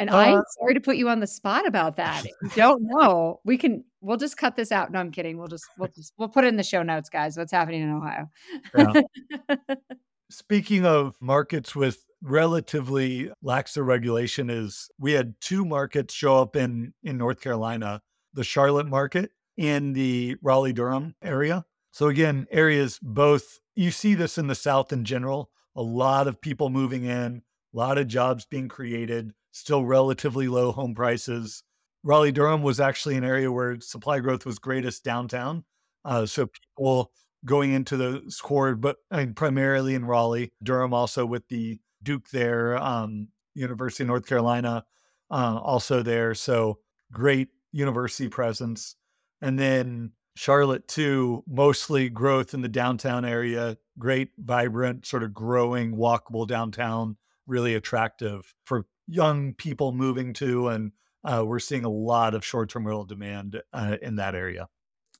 And 0.00 0.08
uh, 0.08 0.16
I'm 0.16 0.42
sorry 0.58 0.72
to 0.72 0.80
put 0.80 0.96
you 0.96 1.10
on 1.10 1.20
the 1.20 1.26
spot 1.26 1.66
about 1.66 1.96
that. 1.96 2.24
Don't 2.56 2.82
know, 2.84 3.38
we 3.44 3.58
can. 3.58 3.84
We'll 4.00 4.16
just 4.16 4.38
cut 4.38 4.56
this 4.56 4.72
out. 4.72 4.90
No, 4.90 4.98
I'm 4.98 5.12
kidding. 5.12 5.36
We'll 5.36 5.46
just 5.46 5.66
we'll 5.78 5.90
just 5.94 6.14
we'll 6.16 6.30
put 6.30 6.44
it 6.44 6.48
in 6.48 6.56
the 6.56 6.62
show 6.62 6.82
notes, 6.82 7.10
guys. 7.10 7.36
What's 7.36 7.52
happening 7.52 7.82
in 7.82 7.90
Ohio? 7.90 8.30
Yeah. 8.74 9.66
Speaking 10.30 10.86
of 10.86 11.16
markets 11.20 11.76
with 11.76 12.02
relatively 12.22 13.30
laxer 13.44 13.84
regulation, 13.84 14.48
is 14.48 14.88
we 14.98 15.12
had 15.12 15.34
two 15.42 15.66
markets 15.66 16.14
show 16.14 16.40
up 16.40 16.56
in 16.56 16.94
in 17.02 17.18
North 17.18 17.42
Carolina: 17.42 18.00
the 18.32 18.44
Charlotte 18.44 18.86
market 18.86 19.32
in 19.58 19.92
the 19.92 20.36
Raleigh 20.40 20.72
Durham 20.72 21.14
area. 21.22 21.66
So 21.90 22.08
again, 22.08 22.46
areas 22.50 22.98
both 23.02 23.60
you 23.74 23.90
see 23.90 24.14
this 24.14 24.38
in 24.38 24.46
the 24.46 24.54
South 24.54 24.94
in 24.94 25.04
general. 25.04 25.50
A 25.76 25.82
lot 25.82 26.26
of 26.26 26.40
people 26.40 26.70
moving 26.70 27.04
in, 27.04 27.42
a 27.74 27.76
lot 27.76 27.98
of 27.98 28.08
jobs 28.08 28.46
being 28.46 28.68
created 28.68 29.34
still 29.52 29.84
relatively 29.84 30.48
low 30.48 30.72
home 30.72 30.94
prices. 30.94 31.62
Raleigh 32.02 32.32
Durham 32.32 32.62
was 32.62 32.80
actually 32.80 33.16
an 33.16 33.24
area 33.24 33.50
where 33.50 33.80
supply 33.80 34.20
growth 34.20 34.46
was 34.46 34.58
greatest 34.58 35.04
downtown. 35.04 35.64
Uh, 36.04 36.24
so 36.24 36.46
people 36.46 37.12
going 37.44 37.72
into 37.72 37.96
the 37.96 38.22
core, 38.42 38.74
but 38.74 38.96
I 39.10 39.18
mean, 39.18 39.34
primarily 39.34 39.94
in 39.94 40.04
Raleigh, 40.04 40.52
Durham 40.62 40.94
also 40.94 41.26
with 41.26 41.46
the 41.48 41.78
Duke 42.02 42.28
there, 42.30 42.76
um, 42.76 43.28
University 43.54 44.04
of 44.04 44.08
North 44.08 44.26
Carolina 44.26 44.84
uh, 45.30 45.60
also 45.62 46.02
there. 46.02 46.34
So 46.34 46.78
great 47.12 47.48
university 47.72 48.28
presence. 48.28 48.96
And 49.42 49.58
then 49.58 50.12
Charlotte 50.36 50.86
too, 50.88 51.44
mostly 51.46 52.08
growth 52.08 52.54
in 52.54 52.62
the 52.62 52.68
downtown 52.68 53.24
area, 53.24 53.76
great, 53.98 54.30
vibrant, 54.38 55.06
sort 55.06 55.22
of 55.22 55.34
growing, 55.34 55.94
walkable 55.96 56.46
downtown, 56.46 57.16
really 57.46 57.74
attractive 57.74 58.54
for 58.64 58.86
young 59.10 59.54
people 59.54 59.92
moving 59.92 60.32
to, 60.34 60.68
and 60.68 60.92
uh, 61.24 61.42
we're 61.44 61.58
seeing 61.58 61.84
a 61.84 61.90
lot 61.90 62.34
of 62.34 62.44
short-term 62.44 62.86
rental 62.86 63.04
demand 63.04 63.60
uh, 63.72 63.96
in 64.00 64.16
that 64.16 64.34
area. 64.34 64.68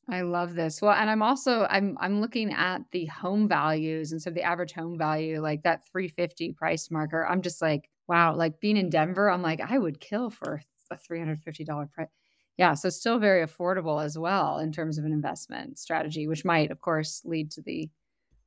I 0.09 0.23
love 0.23 0.55
this. 0.55 0.83
Well, 0.83 0.93
and 0.93 1.09
I'm 1.09 1.23
also 1.23 1.67
I'm 1.71 1.97
I'm 2.01 2.21
looking 2.21 2.53
at 2.53 2.83
the 2.91 3.07
home 3.07 3.49
values 3.49 4.11
and 4.11 4.21
so 4.21 4.31
the 4.31 4.43
average 4.43 4.73
home 4.73 4.99
value, 4.99 5.41
like 5.41 5.63
that 5.63 5.87
350 5.93 6.53
price 6.53 6.91
marker. 6.91 7.25
I'm 7.27 7.43
just 7.43 7.63
like, 7.63 7.89
wow, 8.09 8.35
like 8.35 8.61
being 8.61 8.77
in 8.77 8.91
Denver, 8.91 9.31
I'm 9.31 9.43
like, 9.43 9.61
I 9.61 9.79
would 9.79 10.01
kill 10.01 10.31
for 10.31 10.63
a 10.91 10.97
$350 10.97 11.93
price. 11.93 12.09
Yeah, 12.57 12.75
so 12.75 12.91
still 12.91 13.19
very 13.19 13.47
affordable 13.47 14.05
as 14.05 14.19
well 14.19 14.59
in 14.59 14.73
terms 14.73 14.99
of 14.99 15.05
an 15.05 15.13
investment 15.13 15.79
strategy, 15.79 16.27
which 16.27 16.45
might, 16.45 16.71
of 16.71 16.81
course, 16.81 17.23
lead 17.25 17.53
to 17.53 17.63
the 17.63 17.89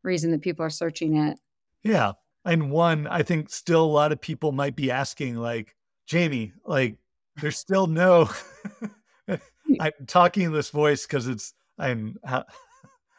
reason 0.04 0.32
that 0.32 0.42
people 0.42 0.66
are 0.66 0.70
searching 0.70 1.16
it. 1.16 1.40
Yeah 1.82 2.14
and 2.46 2.72
one 2.72 3.08
i 3.08 3.22
think 3.22 3.50
still 3.50 3.84
a 3.84 3.86
lot 3.86 4.12
of 4.12 4.20
people 4.20 4.52
might 4.52 4.76
be 4.76 4.92
asking 4.92 5.36
like 5.36 5.76
jamie 6.06 6.54
like 6.66 6.96
there's 7.38 7.58
still 7.58 7.88
no 7.88 8.30
i'm 9.80 9.92
talking 10.08 10.44
in 10.44 10.54
this 10.54 10.70
voice 10.70 11.06
because 11.06 11.28
it's 11.28 11.54
i'm 11.80 12.18
how, 12.24 12.44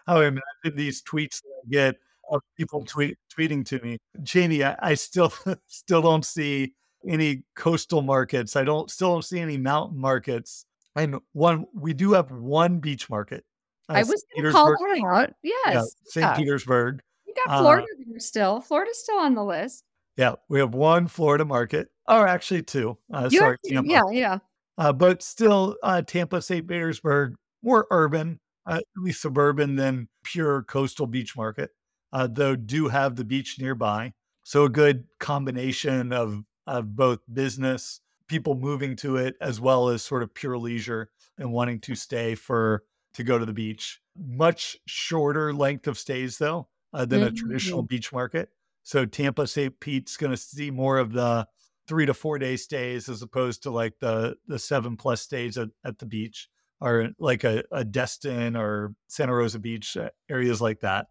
how 0.07 0.21
i 0.21 0.27
imagine 0.27 0.77
these 0.77 1.03
tweets 1.03 1.43
that 1.43 1.53
i 1.65 1.71
get 1.71 1.97
of 2.31 2.43
people 2.57 2.85
tweet, 2.85 3.19
tweeting 3.37 3.65
to 3.67 3.81
me. 3.81 3.99
Jamie 4.23 4.65
I, 4.65 4.77
I 4.81 4.95
still 4.95 5.33
still 5.67 6.03
don't 6.03 6.25
see 6.25 6.75
any 7.07 7.43
coastal 7.55 8.03
markets. 8.03 8.57
I 8.57 8.65
don't 8.65 8.91
still 8.91 9.13
don't 9.13 9.25
see 9.25 9.41
any 9.41 9.57
mountain 9.57 9.99
markets. 9.99 10.67
And 10.97 11.19
one 11.33 11.67
we 11.75 11.93
do 11.93 12.13
have 12.13 12.31
one 12.31 12.79
beach 12.79 13.11
market. 13.11 13.45
Uh, 13.89 13.95
i 13.95 14.03
was 14.03 14.25
going 14.35 14.47
to 14.47 14.53
call 14.53 14.71
that 14.71 15.05
out 15.07 15.35
yes. 15.43 15.55
Yeah, 15.67 15.83
st 16.05 16.23
yeah. 16.23 16.37
petersburg 16.37 17.03
got 17.35 17.61
Florida 17.61 17.87
uh, 17.93 18.05
there 18.07 18.19
still. 18.21 18.61
Florida's 18.61 18.99
still 18.99 19.19
on 19.19 19.35
the 19.35 19.45
list. 19.45 19.85
Yeah, 20.17 20.35
we 20.49 20.61
have 20.61 20.75
one 20.75 21.09
Florida 21.09 21.45
market, 21.45 21.89
or 22.07 22.27
actually 22.27 22.63
two. 22.63 22.97
Uh, 23.13 23.29
sorry, 23.29 23.57
Tampa. 23.65 23.91
Yeah, 23.91 24.11
yeah. 24.11 24.39
Uh, 24.79 24.93
but 24.93 25.23
still, 25.23 25.77
uh, 25.83 26.03
Tampa, 26.03 26.41
St. 26.41 26.67
Petersburg, 26.67 27.35
more 27.63 27.87
urban, 27.91 28.39
uh, 28.67 28.77
at 28.77 29.03
least 29.03 29.23
suburban 29.23 29.77
than 29.77 30.09
pure 30.23 30.63
coastal 30.65 31.07
beach 31.07 31.37
market, 31.37 31.71
uh, 32.13 32.29
though 32.31 32.57
do 32.57 32.89
have 32.89 33.17
the 33.17 33.25
beach 33.25 33.59
nearby. 33.61 34.13
So 34.45 34.65
a 34.65 34.69
good 34.69 35.05
combination 35.21 36.13
of, 36.13 36.43
of 36.67 36.95
both 36.95 37.21
business, 37.33 38.01
people 38.29 38.55
moving 38.55 38.97
to 38.97 39.17
it, 39.17 39.37
as 39.41 39.61
well 39.61 39.89
as 39.89 40.03
sort 40.03 40.23
of 40.23 40.35
pure 40.35 40.59
leisure 40.59 41.11
and 41.39 41.53
wanting 41.53 41.81
to 41.81 41.95
stay 41.95 42.35
for 42.35 42.85
to 43.15 43.25
go 43.25 43.39
to 43.39 43.47
the 43.47 43.53
beach. 43.53 44.01
Much 44.17 44.77
shorter 44.87 45.53
length 45.53 45.87
of 45.87 45.99
stays 45.99 46.39
though 46.39 46.69
uh, 46.95 47.05
than 47.05 47.21
mm-hmm. 47.21 47.29
a 47.29 47.33
traditional 47.33 47.83
beach 47.83 48.13
market. 48.13 48.51
So 48.83 49.05
Tampa 49.05 49.47
St. 49.47 49.79
Pete's 49.81 50.17
going 50.17 50.31
to 50.31 50.37
see 50.37 50.71
more 50.71 50.99
of 50.99 51.13
the 51.13 51.47
three 51.89 52.07
to 52.07 52.15
four 52.15 52.39
day 52.39 52.57
stays 52.57 53.09
as 53.09 53.23
opposed 53.23 53.63
to 53.65 53.71
like 53.71 53.95
the 54.01 54.37
the 54.47 54.59
seven 54.59 54.97
plus 54.97 55.21
stays 55.21 55.59
at, 55.59 55.69
at 55.85 55.99
the 55.99 56.07
beach 56.07 56.49
or 56.81 57.11
like 57.19 57.45
a, 57.45 57.63
a 57.73 57.85
Destin 57.85 58.57
or 58.57 58.95
Santa 59.09 59.35
Rosa 59.35 59.59
Beach 59.59 59.97
uh, 59.97 60.11
areas 60.31 60.61
like 60.61 60.81
that. 60.81 61.07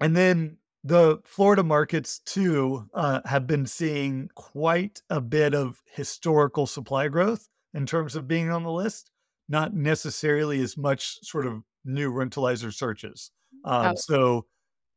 And 0.00 0.16
then 0.16 0.58
the 0.82 1.20
Florida 1.24 1.62
markets 1.62 2.18
too 2.20 2.88
uh, 2.94 3.20
have 3.24 3.46
been 3.46 3.66
seeing 3.66 4.28
quite 4.34 5.02
a 5.10 5.20
bit 5.20 5.54
of 5.54 5.80
historical 5.92 6.66
supply 6.66 7.08
growth 7.08 7.48
in 7.74 7.86
terms 7.86 8.16
of 8.16 8.28
being 8.28 8.50
on 8.50 8.64
the 8.64 8.70
list, 8.70 9.10
not 9.48 9.74
necessarily 9.74 10.60
as 10.60 10.76
much 10.76 11.18
sort 11.22 11.46
of 11.46 11.62
new 11.84 12.12
rentalizer 12.12 12.72
searches. 12.72 13.30
Um, 13.64 13.86
oh. 13.86 13.94
So 13.96 14.46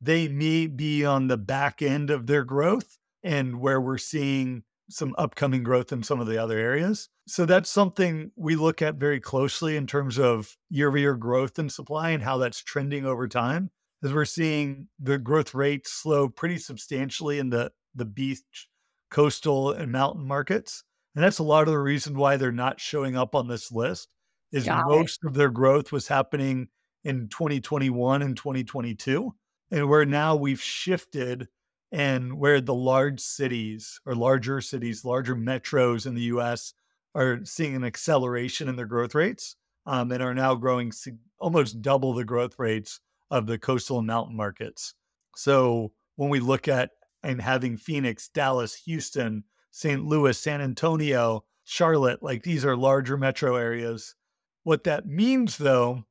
they 0.02 0.28
may 0.28 0.68
be 0.68 1.06
on 1.06 1.28
the 1.28 1.38
back 1.38 1.82
end 1.82 2.10
of 2.10 2.28
their 2.28 2.44
growth 2.44 2.98
and 3.24 3.60
where 3.60 3.82
we're 3.82 3.98
seeing 3.98 4.64
some 4.90 5.14
upcoming 5.18 5.64
growth 5.64 5.92
in 5.92 6.04
some 6.04 6.20
of 6.20 6.28
the 6.28 6.42
other 6.42 6.58
areas. 6.58 7.10
So 7.28 7.46
that's 7.46 7.70
something 7.70 8.32
we 8.36 8.56
look 8.56 8.82
at 8.82 8.96
very 8.96 9.20
closely 9.20 9.76
in 9.76 9.86
terms 9.86 10.18
of 10.18 10.56
year 10.70 10.88
over 10.88 10.98
year 10.98 11.16
growth 11.16 11.60
and 11.60 11.72
supply 11.72 12.12
and 12.12 12.24
how 12.24 12.38
that's 12.38 12.64
trending 12.64 13.06
over 13.06 13.28
time. 13.28 13.70
As 14.04 14.14
we're 14.14 14.26
seeing 14.26 14.88
the 15.00 15.18
growth 15.18 15.54
rate 15.54 15.88
slow 15.88 16.30
pretty 16.30 16.58
substantially 16.60 17.40
in 17.40 17.50
the, 17.50 17.72
the 17.96 18.06
beach, 18.06 18.70
coastal, 19.10 19.72
and 19.72 19.92
mountain 19.92 20.26
markets. 20.26 20.84
And 21.16 21.24
that's 21.24 21.40
a 21.40 21.44
lot 21.44 21.64
of 21.64 21.74
the 21.74 21.80
reason 21.80 22.16
why 22.16 22.38
they're 22.38 22.52
not 22.52 22.80
showing 22.80 23.18
up 23.18 23.34
on 23.34 23.48
this 23.48 23.72
list 23.72 24.08
is 24.52 24.66
Got 24.66 24.88
most 24.88 25.20
it. 25.24 25.28
of 25.28 25.34
their 25.34 25.50
growth 25.50 25.92
was 25.92 26.08
happening 26.08 26.68
in 27.04 27.28
2021 27.28 28.22
and 28.22 28.38
2022 28.38 29.34
and 29.72 29.90
where 29.90 30.06
now 30.06 30.36
we've 30.36 30.62
shifted 30.62 31.48
and 31.92 32.38
where 32.38 32.60
the 32.62 32.74
large 32.74 33.20
cities 33.20 34.00
or 34.06 34.16
larger 34.16 34.62
cities, 34.62 35.06
larger 35.06 35.36
metros 35.36 36.06
in 36.06 36.16
the 36.16 36.24
US 36.24 36.74
are 37.16 37.40
seeing 37.44 37.76
an 37.76 37.84
acceleration 37.84 38.68
in 38.68 38.76
their 38.76 38.86
growth 38.86 39.16
rates 39.16 39.56
um, 39.86 40.12
and 40.12 40.22
are 40.22 40.34
now 40.34 40.56
growing 40.56 40.92
almost 41.40 41.82
double 41.82 42.14
the 42.14 42.26
growth 42.26 42.60
rates 42.60 43.00
of 43.32 43.48
the 43.48 43.58
coastal 43.58 44.00
and 44.00 44.08
mountain 44.08 44.36
markets. 44.36 44.94
So 45.36 45.92
when 46.16 46.30
we 46.30 46.40
look 46.40 46.68
at 46.68 46.92
and 47.24 47.42
having 47.42 47.78
Phoenix, 47.78 48.30
Dallas, 48.30 48.76
Houston, 48.86 49.44
St. 49.72 50.04
Louis, 50.04 50.38
San 50.38 50.62
Antonio, 50.62 51.44
Charlotte, 51.64 52.24
like 52.24 52.44
these 52.44 52.66
are 52.66 52.76
larger 52.76 53.18
metro 53.18 53.56
areas. 53.56 54.16
What 54.64 54.84
that 54.86 55.06
means 55.06 55.58
though 55.58 56.04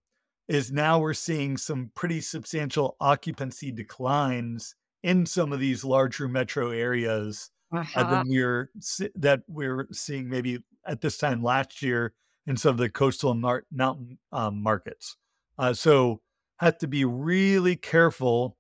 is 0.49 0.71
now 0.71 0.99
we're 0.99 1.15
seeing 1.15 1.57
some 1.57 1.91
pretty 1.95 2.21
substantial 2.21 2.97
occupancy 3.01 3.73
declines 3.73 4.75
in 5.03 5.27
some 5.27 5.53
of 5.53 5.61
these 5.61 5.85
larger 5.85 6.29
metro 6.29 6.71
areas 6.71 7.51
uh-huh. 7.73 8.01
uh, 8.01 8.11
than 8.11 8.29
we're 8.29 8.71
that 9.15 9.43
we're 9.49 9.87
seeing 9.93 10.29
maybe 10.29 10.59
at 10.87 11.01
this 11.01 11.19
time 11.19 11.43
last 11.43 11.83
year 11.83 12.15
in 12.47 12.57
some 12.57 12.71
of 12.71 12.79
the 12.79 12.89
coastal 12.89 13.33
and 13.33 13.41
mar- 13.41 13.67
mountain 13.73 14.19
um, 14.33 14.63
markets. 14.63 15.17
Uh, 15.59 15.73
so 15.73 16.21
have 16.59 16.79
to 16.79 16.87
be 16.87 17.05
really 17.05 17.77
careful 17.77 18.57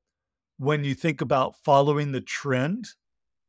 when 0.59 0.85
you 0.85 0.94
think 0.94 1.20
about 1.20 1.57
following 1.64 2.12
the 2.12 2.20
trend 2.20 2.88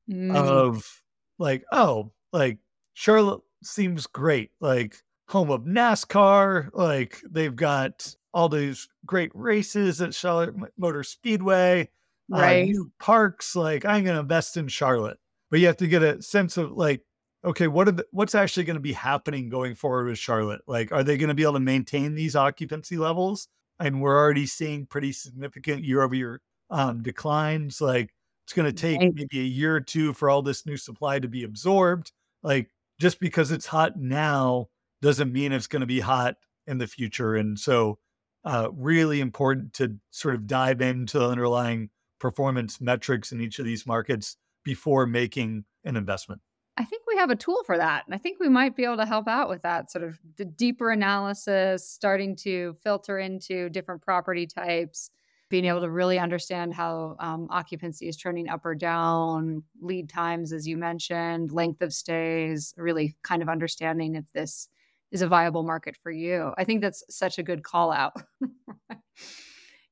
mm. 0.10 0.36
of 0.36 1.02
like, 1.40 1.64
oh, 1.72 2.12
like 2.34 2.60
Charlotte 2.94 3.42
seems 3.64 4.06
great, 4.08 4.52
like 4.60 4.98
home 5.28 5.50
of 5.50 5.64
NASCAR, 5.64 6.70
like 6.74 7.22
they've 7.30 7.56
got 7.56 8.16
all 8.34 8.50
these 8.50 8.88
great 9.06 9.32
races 9.34 10.02
at 10.02 10.14
Charlotte 10.14 10.56
Motor 10.78 11.04
Speedway, 11.04 11.90
uh, 12.34 12.40
right? 12.40 12.64
Uh, 12.64 12.66
new 12.66 12.92
parks. 13.00 13.56
Like 13.56 13.86
I'm 13.86 14.04
going 14.04 14.16
to 14.16 14.22
invest 14.22 14.58
in 14.58 14.68
Charlotte, 14.68 15.18
but 15.50 15.60
you 15.60 15.68
have 15.68 15.78
to 15.78 15.88
get 15.88 16.04
a 16.04 16.22
sense 16.22 16.58
of 16.58 16.72
like, 16.72 17.02
okay, 17.46 17.68
what 17.68 17.88
are 17.88 17.92
the, 17.92 18.06
what's 18.12 18.36
actually 18.36 18.64
going 18.64 18.76
to 18.76 18.82
be 18.82 18.94
happening 18.94 19.50
going 19.50 19.76
forward 19.76 20.08
with 20.08 20.20
Charlotte? 20.20 20.62
Like, 20.68 20.92
are 20.92 21.04
they 21.04 21.18
going 21.18 21.30
to 21.30 21.36
be 21.36 21.44
able 21.44 21.54
to 21.54 21.60
maintain 21.60 22.16
these 22.16 22.36
occupancy 22.36 22.98
levels? 22.98 23.48
And 23.80 24.02
we're 24.02 24.18
already 24.18 24.48
seeing 24.48 24.86
pretty 24.88 25.12
significant 25.14 25.84
year 25.84 26.02
over 26.02 26.16
year 26.16 26.42
um, 26.70 27.04
declines. 27.04 27.80
Like, 27.80 28.14
it's 28.46 28.54
going 28.54 28.66
to 28.66 28.74
take 28.74 29.00
Right. 29.00 29.14
maybe 29.14 29.40
a 29.40 29.44
year 29.44 29.76
or 29.76 29.82
two 29.82 30.14
for 30.14 30.30
all 30.30 30.42
this 30.42 30.66
new 30.66 30.78
supply 30.78 31.20
to 31.20 31.28
be 31.28 31.44
absorbed. 31.44 32.12
Like, 32.44 32.70
just 33.00 33.20
because 33.20 33.52
it's 33.52 33.68
hot 33.68 33.98
now 33.98 34.70
doesn't 35.02 35.32
mean 35.32 35.52
it's 35.52 35.68
going 35.68 35.82
to 35.82 35.86
be 35.86 36.00
hot 36.00 36.36
in 36.66 36.80
the 36.80 36.88
future. 36.88 37.36
And 37.36 37.58
so, 37.58 38.00
uh, 38.48 38.70
really 38.72 39.20
important 39.20 39.74
to 39.74 39.98
sort 40.12 40.34
of 40.34 40.48
dive 40.48 40.80
into 40.80 41.20
the 41.20 41.28
underlying 41.28 41.90
performance 42.18 42.80
metrics 42.80 43.34
in 43.34 43.42
each 43.42 43.60
of 43.60 43.66
these 43.66 43.86
markets 43.86 44.38
before 44.64 45.06
making 45.06 45.66
an 45.84 45.98
investment. 45.98 46.42
I 46.78 46.86
think 46.86 47.04
we 47.08 47.18
have 47.18 47.30
a 47.30 47.36
tool 47.36 47.62
for 47.66 47.78
that. 47.78 48.06
And 48.06 48.16
I 48.16 48.18
think 48.18 48.40
we 48.40 48.48
might 48.48 48.76
be 48.76 48.86
able 48.86 48.98
to 48.98 49.06
help 49.06 49.28
out 49.28 49.50
with 49.50 49.64
that 49.64 49.92
sort 49.92 50.06
of 50.06 50.18
the 50.38 50.46
deeper 50.46 50.92
analysis, 50.92 51.90
starting 51.90 52.38
to 52.38 52.78
filter 52.82 53.20
into 53.20 53.70
different 53.70 54.02
property 54.02 54.48
types, 54.48 55.10
being 55.50 55.66
able 55.66 55.82
to 55.82 55.90
really 55.90 56.18
understand 56.18 56.74
how 56.74 57.18
um, 57.20 57.48
occupancy 57.50 58.08
is 58.08 58.16
trending 58.16 58.48
up 58.48 58.66
or 58.66 58.76
down, 58.76 59.64
lead 59.82 60.08
times, 60.08 60.54
as 60.54 60.66
you 60.66 60.78
mentioned, 60.78 61.52
length 61.52 61.82
of 61.82 61.92
stays, 61.92 62.74
really 62.78 63.18
kind 63.24 63.42
of 63.42 63.50
understanding 63.50 64.16
if 64.16 64.32
this 64.32 64.70
is 65.12 65.22
a 65.22 65.28
viable 65.28 65.64
market 65.64 65.96
for 65.96 66.12
you. 66.12 66.54
I 66.58 66.64
think 66.64 66.82
that's 66.82 67.04
such 67.10 67.38
a 67.38 67.44
good 67.44 67.64
call 67.64 67.92
out. 67.92 68.14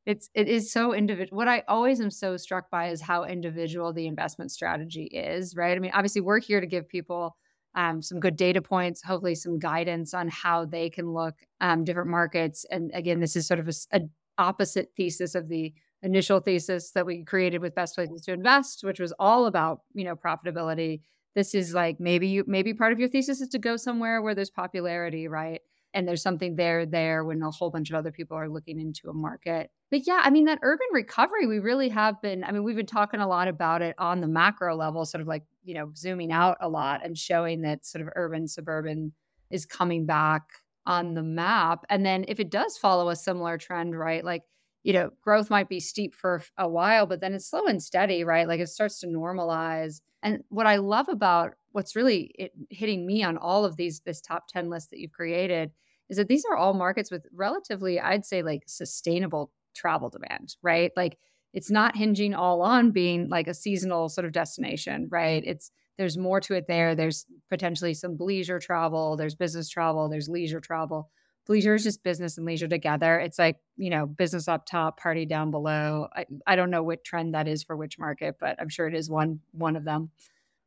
it's 0.05 0.29
it 0.33 0.47
is 0.47 0.71
so 0.71 0.93
individual 0.93 1.37
what 1.37 1.47
i 1.47 1.63
always 1.67 1.99
am 1.99 2.11
so 2.11 2.37
struck 2.37 2.69
by 2.69 2.89
is 2.89 3.01
how 3.01 3.23
individual 3.23 3.91
the 3.91 4.07
investment 4.07 4.51
strategy 4.51 5.05
is 5.05 5.55
right 5.55 5.75
i 5.75 5.79
mean 5.79 5.91
obviously 5.93 6.21
we're 6.21 6.39
here 6.39 6.61
to 6.61 6.67
give 6.67 6.87
people 6.87 7.35
um, 7.75 8.01
some 8.01 8.21
good 8.21 8.37
data 8.37 8.61
points 8.61 9.03
hopefully 9.03 9.35
some 9.35 9.59
guidance 9.59 10.13
on 10.13 10.29
how 10.29 10.63
they 10.63 10.89
can 10.89 11.11
look 11.11 11.35
um, 11.59 11.83
different 11.83 12.09
markets 12.09 12.65
and 12.71 12.91
again 12.93 13.19
this 13.19 13.35
is 13.35 13.47
sort 13.47 13.59
of 13.59 13.67
a, 13.67 13.73
a 13.97 14.01
opposite 14.37 14.89
thesis 14.95 15.35
of 15.35 15.49
the 15.49 15.73
initial 16.01 16.39
thesis 16.39 16.91
that 16.91 17.05
we 17.05 17.23
created 17.23 17.61
with 17.61 17.75
best 17.75 17.95
places 17.95 18.21
to 18.21 18.31
invest 18.31 18.83
which 18.83 18.99
was 18.99 19.13
all 19.19 19.47
about 19.47 19.79
you 19.93 20.05
know 20.05 20.15
profitability 20.15 21.01
this 21.35 21.53
is 21.53 21.73
like 21.73 21.99
maybe 21.99 22.27
you 22.27 22.43
maybe 22.47 22.73
part 22.73 22.93
of 22.93 22.99
your 22.99 23.09
thesis 23.09 23.41
is 23.41 23.49
to 23.49 23.59
go 23.59 23.77
somewhere 23.77 24.21
where 24.21 24.35
there's 24.35 24.49
popularity 24.49 25.27
right? 25.27 25.61
And 25.93 26.07
there's 26.07 26.21
something 26.21 26.57
there 26.57 26.85
there 26.85 27.23
when 27.23 27.41
a 27.41 27.51
whole 27.51 27.69
bunch 27.69 27.89
of 27.89 27.95
other 27.95 28.11
people 28.11 28.35
are 28.37 28.49
looking 28.49 28.79
into 28.79 29.09
a 29.09 29.13
market. 29.13 29.71
But 29.91 30.01
yeah 30.07 30.21
i 30.23 30.29
mean 30.29 30.45
that 30.45 30.59
urban 30.61 30.87
recovery 30.91 31.47
we 31.47 31.59
really 31.59 31.89
have 31.89 32.21
been 32.21 32.43
i 32.43 32.51
mean 32.51 32.63
we've 32.63 32.75
been 32.75 32.85
talking 32.85 33.19
a 33.21 33.27
lot 33.27 33.47
about 33.47 33.81
it 33.81 33.95
on 33.97 34.19
the 34.19 34.27
macro 34.27 34.75
level 34.75 35.05
sort 35.05 35.21
of 35.21 35.27
like 35.27 35.43
you 35.63 35.73
know 35.75 35.91
zooming 35.95 36.31
out 36.31 36.57
a 36.59 36.67
lot 36.67 37.05
and 37.05 37.17
showing 37.17 37.61
that 37.61 37.85
sort 37.85 38.01
of 38.01 38.09
urban 38.15 38.47
suburban 38.47 39.13
is 39.51 39.65
coming 39.65 40.05
back 40.05 40.43
on 40.87 41.13
the 41.13 41.23
map. 41.23 41.83
And 41.89 42.05
then 42.05 42.25
if 42.27 42.39
it 42.39 42.49
does 42.49 42.77
follow 42.77 43.09
a 43.09 43.15
similar 43.15 43.57
trend 43.57 43.97
right 43.97 44.23
like 44.23 44.43
you 44.85 44.93
know 44.93 45.09
growth 45.21 45.49
might 45.49 45.67
be 45.67 45.79
steep 45.79 46.13
for 46.13 46.41
a 46.57 46.69
while 46.69 47.05
but 47.05 47.19
then 47.19 47.33
it's 47.33 47.49
slow 47.49 47.65
and 47.65 47.81
steady 47.81 48.23
right 48.23 48.47
like 48.47 48.59
it 48.59 48.69
starts 48.69 48.99
to 48.99 49.07
normalize 49.07 50.01
and 50.23 50.43
what 50.49 50.67
i 50.67 50.77
love 50.77 51.09
about 51.09 51.55
what's 51.71 51.95
really 51.95 52.51
hitting 52.69 53.05
me 53.05 53.23
on 53.23 53.37
all 53.37 53.65
of 53.65 53.75
these 53.75 54.01
this 54.05 54.21
top 54.21 54.47
10 54.47 54.69
list 54.69 54.89
that 54.91 54.99
you've 54.99 55.11
created 55.11 55.71
is 56.09 56.17
that 56.17 56.27
these 56.27 56.45
are 56.49 56.55
all 56.55 56.73
markets 56.73 57.11
with 57.11 57.25
relatively, 57.33 57.99
I'd 57.99 58.25
say, 58.25 58.43
like 58.43 58.63
sustainable 58.67 59.51
travel 59.75 60.09
demand, 60.09 60.55
right? 60.61 60.91
Like 60.95 61.17
it's 61.53 61.71
not 61.71 61.95
hinging 61.95 62.33
all 62.33 62.61
on 62.61 62.91
being 62.91 63.29
like 63.29 63.47
a 63.47 63.53
seasonal 63.53 64.09
sort 64.09 64.25
of 64.25 64.31
destination, 64.31 65.07
right? 65.11 65.43
It's 65.45 65.71
there's 65.97 66.17
more 66.17 66.41
to 66.41 66.55
it 66.55 66.67
there. 66.67 66.93
There's 66.93 67.25
potentially 67.49 67.93
some 67.93 68.17
leisure 68.19 68.59
travel, 68.59 69.15
there's 69.15 69.35
business 69.35 69.69
travel, 69.69 70.09
there's 70.09 70.29
leisure 70.29 70.59
travel. 70.59 71.09
Leisure 71.47 71.75
is 71.75 71.83
just 71.83 72.03
business 72.03 72.37
and 72.37 72.45
leisure 72.45 72.67
together. 72.67 73.19
It's 73.19 73.37
like, 73.37 73.57
you 73.77 73.89
know, 73.89 74.05
business 74.05 74.47
up 74.47 74.65
top, 74.65 74.99
party 74.99 75.25
down 75.25 75.51
below. 75.51 76.07
I, 76.15 76.25
I 76.47 76.55
don't 76.55 76.71
know 76.71 76.81
what 76.83 77.03
trend 77.03 77.35
that 77.35 77.47
is 77.47 77.63
for 77.63 77.75
which 77.77 77.99
market, 77.99 78.37
but 78.39 78.59
I'm 78.59 78.69
sure 78.69 78.87
it 78.87 78.95
is 78.95 79.09
one 79.09 79.39
one 79.51 79.75
of 79.75 79.83
them. 79.83 80.09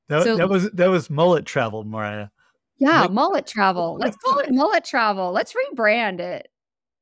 That, 0.08 0.22
So- 0.24 0.36
that 0.36 0.48
was 0.48 0.70
that 0.70 0.88
was 0.88 1.10
mullet 1.10 1.44
travel, 1.46 1.84
Mariah. 1.84 2.28
Yeah, 2.78 3.02
Like- 3.02 3.10
mullet 3.10 3.46
travel. 3.46 3.96
Let's 4.00 4.16
call 4.18 4.38
it 4.38 4.52
mullet 4.52 4.84
travel. 4.84 5.32
Let's 5.32 5.52
rebrand 5.52 6.20
it. 6.20 6.48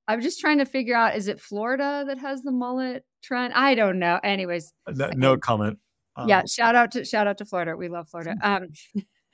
I'm 0.09 0.21
just 0.23 0.41
trying 0.41 0.59
to 0.59 0.65
figure 0.65 0.95
out 0.97 1.17
is 1.17 1.29
it 1.29 1.41
Florida 1.41 2.05
that 2.07 2.19
has 2.19 2.43
the 2.43 2.53
mullet 2.53 3.05
trend? 3.23 3.53
I 3.55 3.75
don't 3.75 3.99
know. 3.99 4.19
Anyways, 4.23 4.73
No, 4.89 5.11
no 5.15 5.37
comment. 5.37 5.79
Um, 6.17 6.29
yeah, 6.29 6.45
shout 6.47 6.75
out 6.75 6.93
to 6.93 7.05
shout 7.05 7.27
out 7.27 7.37
to 7.39 7.45
Florida. 7.45 7.77
We 7.77 7.89
love 7.89 8.09
Florida. 8.09 8.37
Um 8.43 8.69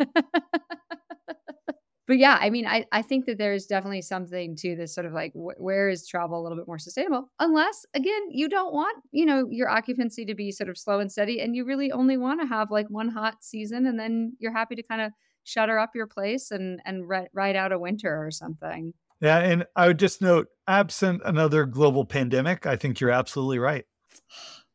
But 2.06 2.18
yeah, 2.18 2.36
I 2.40 2.50
mean, 2.50 2.66
I, 2.66 2.84
I 2.90 3.02
think 3.02 3.26
that 3.26 3.38
there 3.38 3.52
is 3.52 3.66
definitely 3.66 4.02
something 4.02 4.56
to 4.56 4.74
this 4.74 4.94
sort 4.94 5.06
of 5.06 5.12
like 5.12 5.32
wh- 5.34 5.60
where 5.60 5.88
is 5.88 6.06
travel 6.06 6.40
a 6.40 6.42
little 6.42 6.58
bit 6.58 6.66
more 6.66 6.78
sustainable? 6.78 7.30
Unless 7.38 7.86
again, 7.94 8.22
you 8.30 8.48
don't 8.48 8.72
want 8.72 9.02
you 9.12 9.24
know 9.24 9.46
your 9.50 9.68
occupancy 9.68 10.24
to 10.26 10.34
be 10.34 10.50
sort 10.50 10.68
of 10.68 10.76
slow 10.76 11.00
and 11.00 11.10
steady, 11.10 11.40
and 11.40 11.54
you 11.54 11.64
really 11.64 11.92
only 11.92 12.16
want 12.16 12.40
to 12.40 12.46
have 12.46 12.70
like 12.70 12.86
one 12.88 13.08
hot 13.08 13.44
season, 13.44 13.86
and 13.86 13.98
then 13.98 14.36
you're 14.38 14.52
happy 14.52 14.74
to 14.74 14.82
kind 14.82 15.00
of 15.00 15.12
shutter 15.44 15.78
up 15.78 15.90
your 15.94 16.06
place 16.06 16.50
and 16.50 16.80
and 16.84 17.08
ri- 17.08 17.28
ride 17.32 17.56
out 17.56 17.72
a 17.72 17.78
winter 17.78 18.24
or 18.24 18.30
something. 18.30 18.94
Yeah, 19.20 19.38
and 19.38 19.66
I 19.76 19.86
would 19.86 20.00
just 20.00 20.20
note, 20.20 20.48
absent 20.66 21.22
another 21.24 21.64
global 21.64 22.04
pandemic, 22.04 22.66
I 22.66 22.74
think 22.74 22.98
you're 23.00 23.10
absolutely 23.10 23.58
right. 23.58 23.84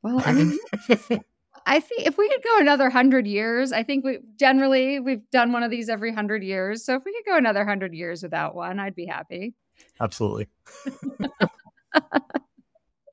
Well, 0.04 0.22
I 0.24 0.32
mean, 0.32 0.60
I 1.68 1.82
think 1.82 2.08
if 2.08 2.18
we 2.18 2.30
could 2.30 2.42
go 2.44 2.60
another 2.60 2.90
hundred 2.90 3.28
years, 3.28 3.74
I 3.74 3.84
think 3.84 4.06
we 4.06 4.20
generally 4.38 5.02
we've 5.02 5.30
done 5.32 5.52
one 5.52 5.64
of 5.64 5.70
these 5.70 5.90
every 5.90 6.14
hundred 6.14 6.42
years. 6.42 6.86
So 6.86 6.96
if 6.96 7.04
we 7.04 7.14
could 7.14 7.30
go 7.30 7.38
another 7.38 7.66
hundred 7.66 7.94
years 7.94 8.24
without 8.24 8.56
one, 8.56 8.80
I'd 8.80 8.96
be 8.96 9.06
happy. 9.06 9.54
Absolutely. 10.00 10.48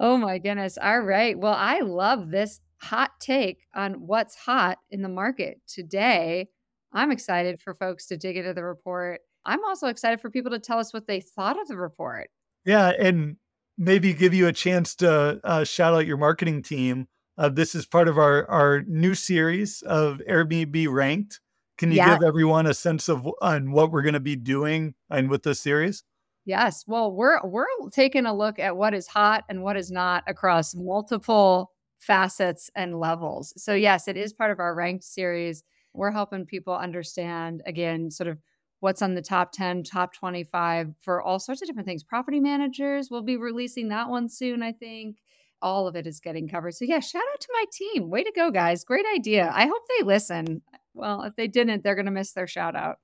oh 0.00 0.16
my 0.16 0.38
goodness. 0.38 0.78
All 0.82 1.00
right. 1.00 1.38
Well, 1.38 1.54
I 1.54 1.78
love 1.80 2.30
this 2.30 2.58
hot 2.82 3.12
take 3.20 3.60
on 3.72 3.94
what's 4.06 4.34
hot 4.34 4.78
in 4.90 5.02
the 5.02 5.08
market 5.08 5.60
today. 5.68 6.48
I'm 6.92 7.12
excited 7.12 7.60
for 7.60 7.72
folks 7.72 8.06
to 8.06 8.16
dig 8.16 8.36
into 8.36 8.52
the 8.52 8.64
report. 8.64 9.20
I'm 9.44 9.64
also 9.64 9.86
excited 9.86 10.20
for 10.20 10.28
people 10.28 10.50
to 10.50 10.58
tell 10.58 10.80
us 10.80 10.92
what 10.92 11.06
they 11.06 11.20
thought 11.20 11.60
of 11.60 11.68
the 11.68 11.76
report. 11.76 12.30
Yeah, 12.64 12.92
and 12.98 13.36
maybe 13.76 14.12
give 14.12 14.34
you 14.34 14.48
a 14.48 14.52
chance 14.52 14.96
to 14.96 15.40
uh, 15.44 15.62
shout 15.62 15.94
out 15.94 16.06
your 16.06 16.16
marketing 16.16 16.62
team. 16.62 17.06
Uh, 17.38 17.48
this 17.48 17.74
is 17.74 17.86
part 17.86 18.08
of 18.08 18.18
our 18.18 18.48
our 18.50 18.82
new 18.82 19.14
series 19.14 19.82
of 19.82 20.20
AirDNA 20.28 20.92
Ranked. 20.92 21.40
Can 21.78 21.92
you 21.92 21.96
Yeah. 21.96 22.18
give 22.18 22.22
everyone 22.22 22.66
a 22.66 22.74
sense 22.74 23.08
of 23.08 23.28
on 23.40 23.70
what 23.70 23.92
we're 23.92 24.02
going 24.02 24.14
to 24.14 24.20
be 24.20 24.36
doing 24.36 24.94
and 25.10 25.30
with 25.30 25.44
this 25.44 25.60
series? 25.60 26.02
Yes. 26.44 26.84
Well, 26.86 27.12
we're 27.12 27.40
we're 27.46 27.66
taking 27.92 28.24
a 28.26 28.34
look 28.34 28.58
at 28.58 28.76
what 28.76 28.94
is 28.94 29.06
hot 29.06 29.44
and 29.48 29.62
what 29.62 29.76
is 29.76 29.90
not 29.90 30.24
across 30.26 30.74
multiple 30.74 31.72
facets 31.98 32.70
and 32.74 32.98
levels. 32.98 33.52
So 33.62 33.74
yes, 33.74 34.08
it 34.08 34.16
is 34.16 34.32
part 34.32 34.50
of 34.50 34.60
our 34.60 34.74
ranked 34.74 35.04
series. 35.04 35.62
We're 35.92 36.10
helping 36.12 36.46
people 36.46 36.74
understand 36.74 37.62
again 37.66 38.10
sort 38.10 38.28
of 38.28 38.38
what's 38.80 39.02
on 39.02 39.14
the 39.14 39.22
top 39.22 39.52
10, 39.52 39.82
top 39.82 40.14
25 40.14 40.94
for 41.00 41.20
all 41.20 41.38
sorts 41.40 41.60
of 41.60 41.66
different 41.68 41.86
things. 41.88 42.04
Property 42.04 42.40
managers, 42.40 43.10
we'll 43.10 43.22
be 43.22 43.36
releasing 43.36 43.88
that 43.88 44.08
one 44.08 44.28
soon, 44.28 44.62
I 44.62 44.72
think. 44.72 45.18
All 45.60 45.86
of 45.86 45.96
it 45.96 46.06
is 46.06 46.20
getting 46.20 46.48
covered. 46.48 46.74
So 46.74 46.84
yeah, 46.84 47.00
shout 47.00 47.22
out 47.32 47.40
to 47.40 47.48
my 47.52 47.64
team. 47.72 48.10
Way 48.10 48.24
to 48.24 48.32
go, 48.34 48.50
guys. 48.50 48.84
Great 48.84 49.06
idea. 49.14 49.50
I 49.52 49.66
hope 49.66 49.82
they 49.98 50.04
listen. 50.04 50.62
Well, 50.94 51.22
if 51.22 51.34
they 51.36 51.48
didn't, 51.48 51.82
they're 51.82 51.96
to 51.96 52.10
miss 52.10 52.32
their 52.32 52.46
shout 52.46 52.76
out. 52.76 52.98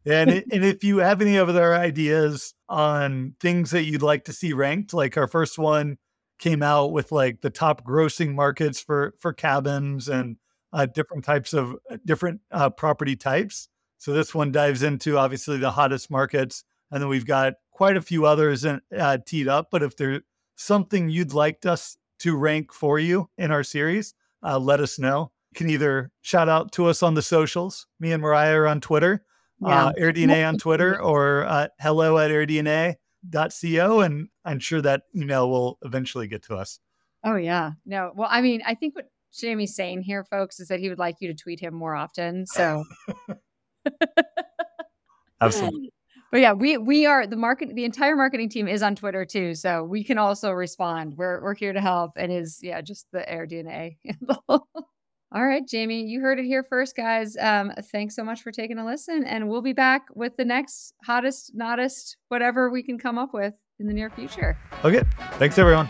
And 0.09 0.31
and 0.31 0.65
if 0.65 0.83
you 0.85 0.99
have 0.99 1.21
any 1.21 1.37
other 1.39 1.75
ideas 1.75 2.55
on 2.69 3.35
things 3.41 3.71
that 3.73 3.85
you'd 3.85 4.03
like 4.03 4.25
to 4.25 4.33
see 4.33 4.53
ranked, 4.55 4.95
like 4.95 5.17
our 5.17 5.27
first 5.27 5.59
one 5.59 5.99
came 6.39 6.63
out 6.63 6.93
with 6.93 7.13
like 7.13 7.41
the 7.43 7.51
top 7.51 7.85
grossing 7.85 8.35
markets 8.35 8.81
for 8.81 9.15
for 9.19 9.33
cabins 9.33 10.09
and 10.09 10.37
uh, 10.73 10.87
different 10.87 11.25
types 11.25 11.53
of 11.53 11.77
different 12.07 12.41
uh, 12.53 12.71
property 12.71 13.17
types. 13.17 13.69
So 13.99 14.13
this 14.13 14.35
one 14.35 14.53
dives 14.53 14.83
into 14.83 15.19
obviously 15.19 15.59
the 15.59 15.73
hottest 15.73 16.11
markets, 16.11 16.65
and 16.91 17.03
then 17.03 17.09
we've 17.09 17.27
got 17.27 17.55
quite 17.71 17.97
a 17.97 18.03
few 18.03 18.25
others 18.25 18.65
in, 18.65 18.81
uh, 18.97 19.19
teed 19.27 19.49
up. 19.49 19.69
But 19.71 19.83
if 19.83 19.97
there's 19.97 20.23
something 20.59 21.09
you'd 21.09 21.33
like 21.33 21.65
us 21.65 21.97
to 22.21 22.37
rank 22.37 22.73
for 22.73 22.99
you 22.99 23.31
in 23.39 23.51
our 23.51 23.63
series, 23.63 24.15
uh, 24.43 24.59
let 24.59 24.81
us 24.81 24.99
know. 24.99 25.31
You 25.53 25.59
can 25.59 25.71
either 25.71 26.11
shout 26.21 26.49
out 26.49 26.73
to 26.73 26.87
us 26.87 27.03
on 27.03 27.15
the 27.15 27.23
socials. 27.23 27.87
Me 28.01 28.13
and 28.13 28.21
Mariah 28.21 28.59
are 28.59 28.67
on 28.67 28.81
Twitter 28.81 29.25
uh, 29.65 29.93
AirDNA 29.93 30.47
on 30.47 30.59
Twitter 30.61 31.01
or 31.01 31.45
uh, 31.47 31.69
hello 31.81 32.19
at 32.19 32.31
airdna.co. 32.31 34.01
And 34.01 34.29
I'm 34.45 34.59
sure 34.59 34.83
that 34.83 35.03
email 35.15 35.51
will 35.51 35.79
eventually 35.83 36.29
get 36.29 36.43
to 36.45 36.57
us. 36.57 36.81
Oh 37.25 37.37
yeah. 37.37 37.73
No. 37.85 38.13
Well, 38.15 38.29
I 38.31 38.41
mean, 38.41 38.63
I 38.65 38.75
think 38.75 38.95
what 38.95 39.11
Jamie's 39.33 39.75
saying 39.75 40.03
here, 40.03 40.25
folks, 40.25 40.61
is 40.61 40.69
that 40.69 40.81
he 40.81 40.89
would 40.89 40.99
like 40.99 41.17
you 41.21 41.29
to 41.29 41.35
tweet 41.35 41.61
him 41.61 41.75
more 41.75 41.95
often. 41.95 42.47
So 42.47 42.85
Absolutely. 45.41 45.93
But 46.31 46.41
yeah, 46.41 46.53
we 46.53 46.77
we 46.77 47.07
are 47.07 47.27
the 47.27 47.37
market 47.37 47.75
the 47.75 47.85
entire 47.85 48.17
marketing 48.17 48.51
team 48.51 48.69
is 48.69 48.83
on 48.83 48.95
Twitter 48.95 49.25
too. 49.25 49.55
So 49.55 49.83
we 49.83 50.05
can 50.05 50.19
also 50.19 50.51
respond. 50.53 51.15
We're 51.17 51.43
we're 51.43 51.55
here 51.55 51.73
to 51.73 51.81
help 51.81 52.13
and 52.17 52.31
is 52.31 52.61
yeah, 52.63 52.81
just 52.81 53.07
the 53.13 53.21
AirDNA. 53.21 53.97
All 55.31 55.45
right, 55.45 55.67
Jamie, 55.69 56.05
you 56.05 56.23
heard 56.23 56.39
it 56.39 56.47
here 56.47 56.63
first, 56.63 56.97
guys. 56.97 57.37
Um, 57.37 57.71
thanks 57.93 58.17
so 58.17 58.25
much 58.25 58.41
for 58.43 58.51
taking 58.51 58.79
a 58.79 58.87
listen, 58.87 59.25
and 59.25 59.47
we'll 59.47 59.61
be 59.61 59.75
back 59.75 60.07
with 60.15 60.35
the 60.39 60.45
next 60.45 60.95
hottest, 61.05 61.53
nottest, 61.55 62.17
whatever 62.29 62.71
we 62.71 62.83
can 62.83 62.99
come 62.99 63.19
up 63.19 63.35
with 63.35 63.53
in 63.79 63.87
the 63.87 63.93
near 63.93 64.09
future. 64.09 64.57
Okay. 64.85 65.03
Thanks, 65.33 65.59
everyone. 65.59 65.87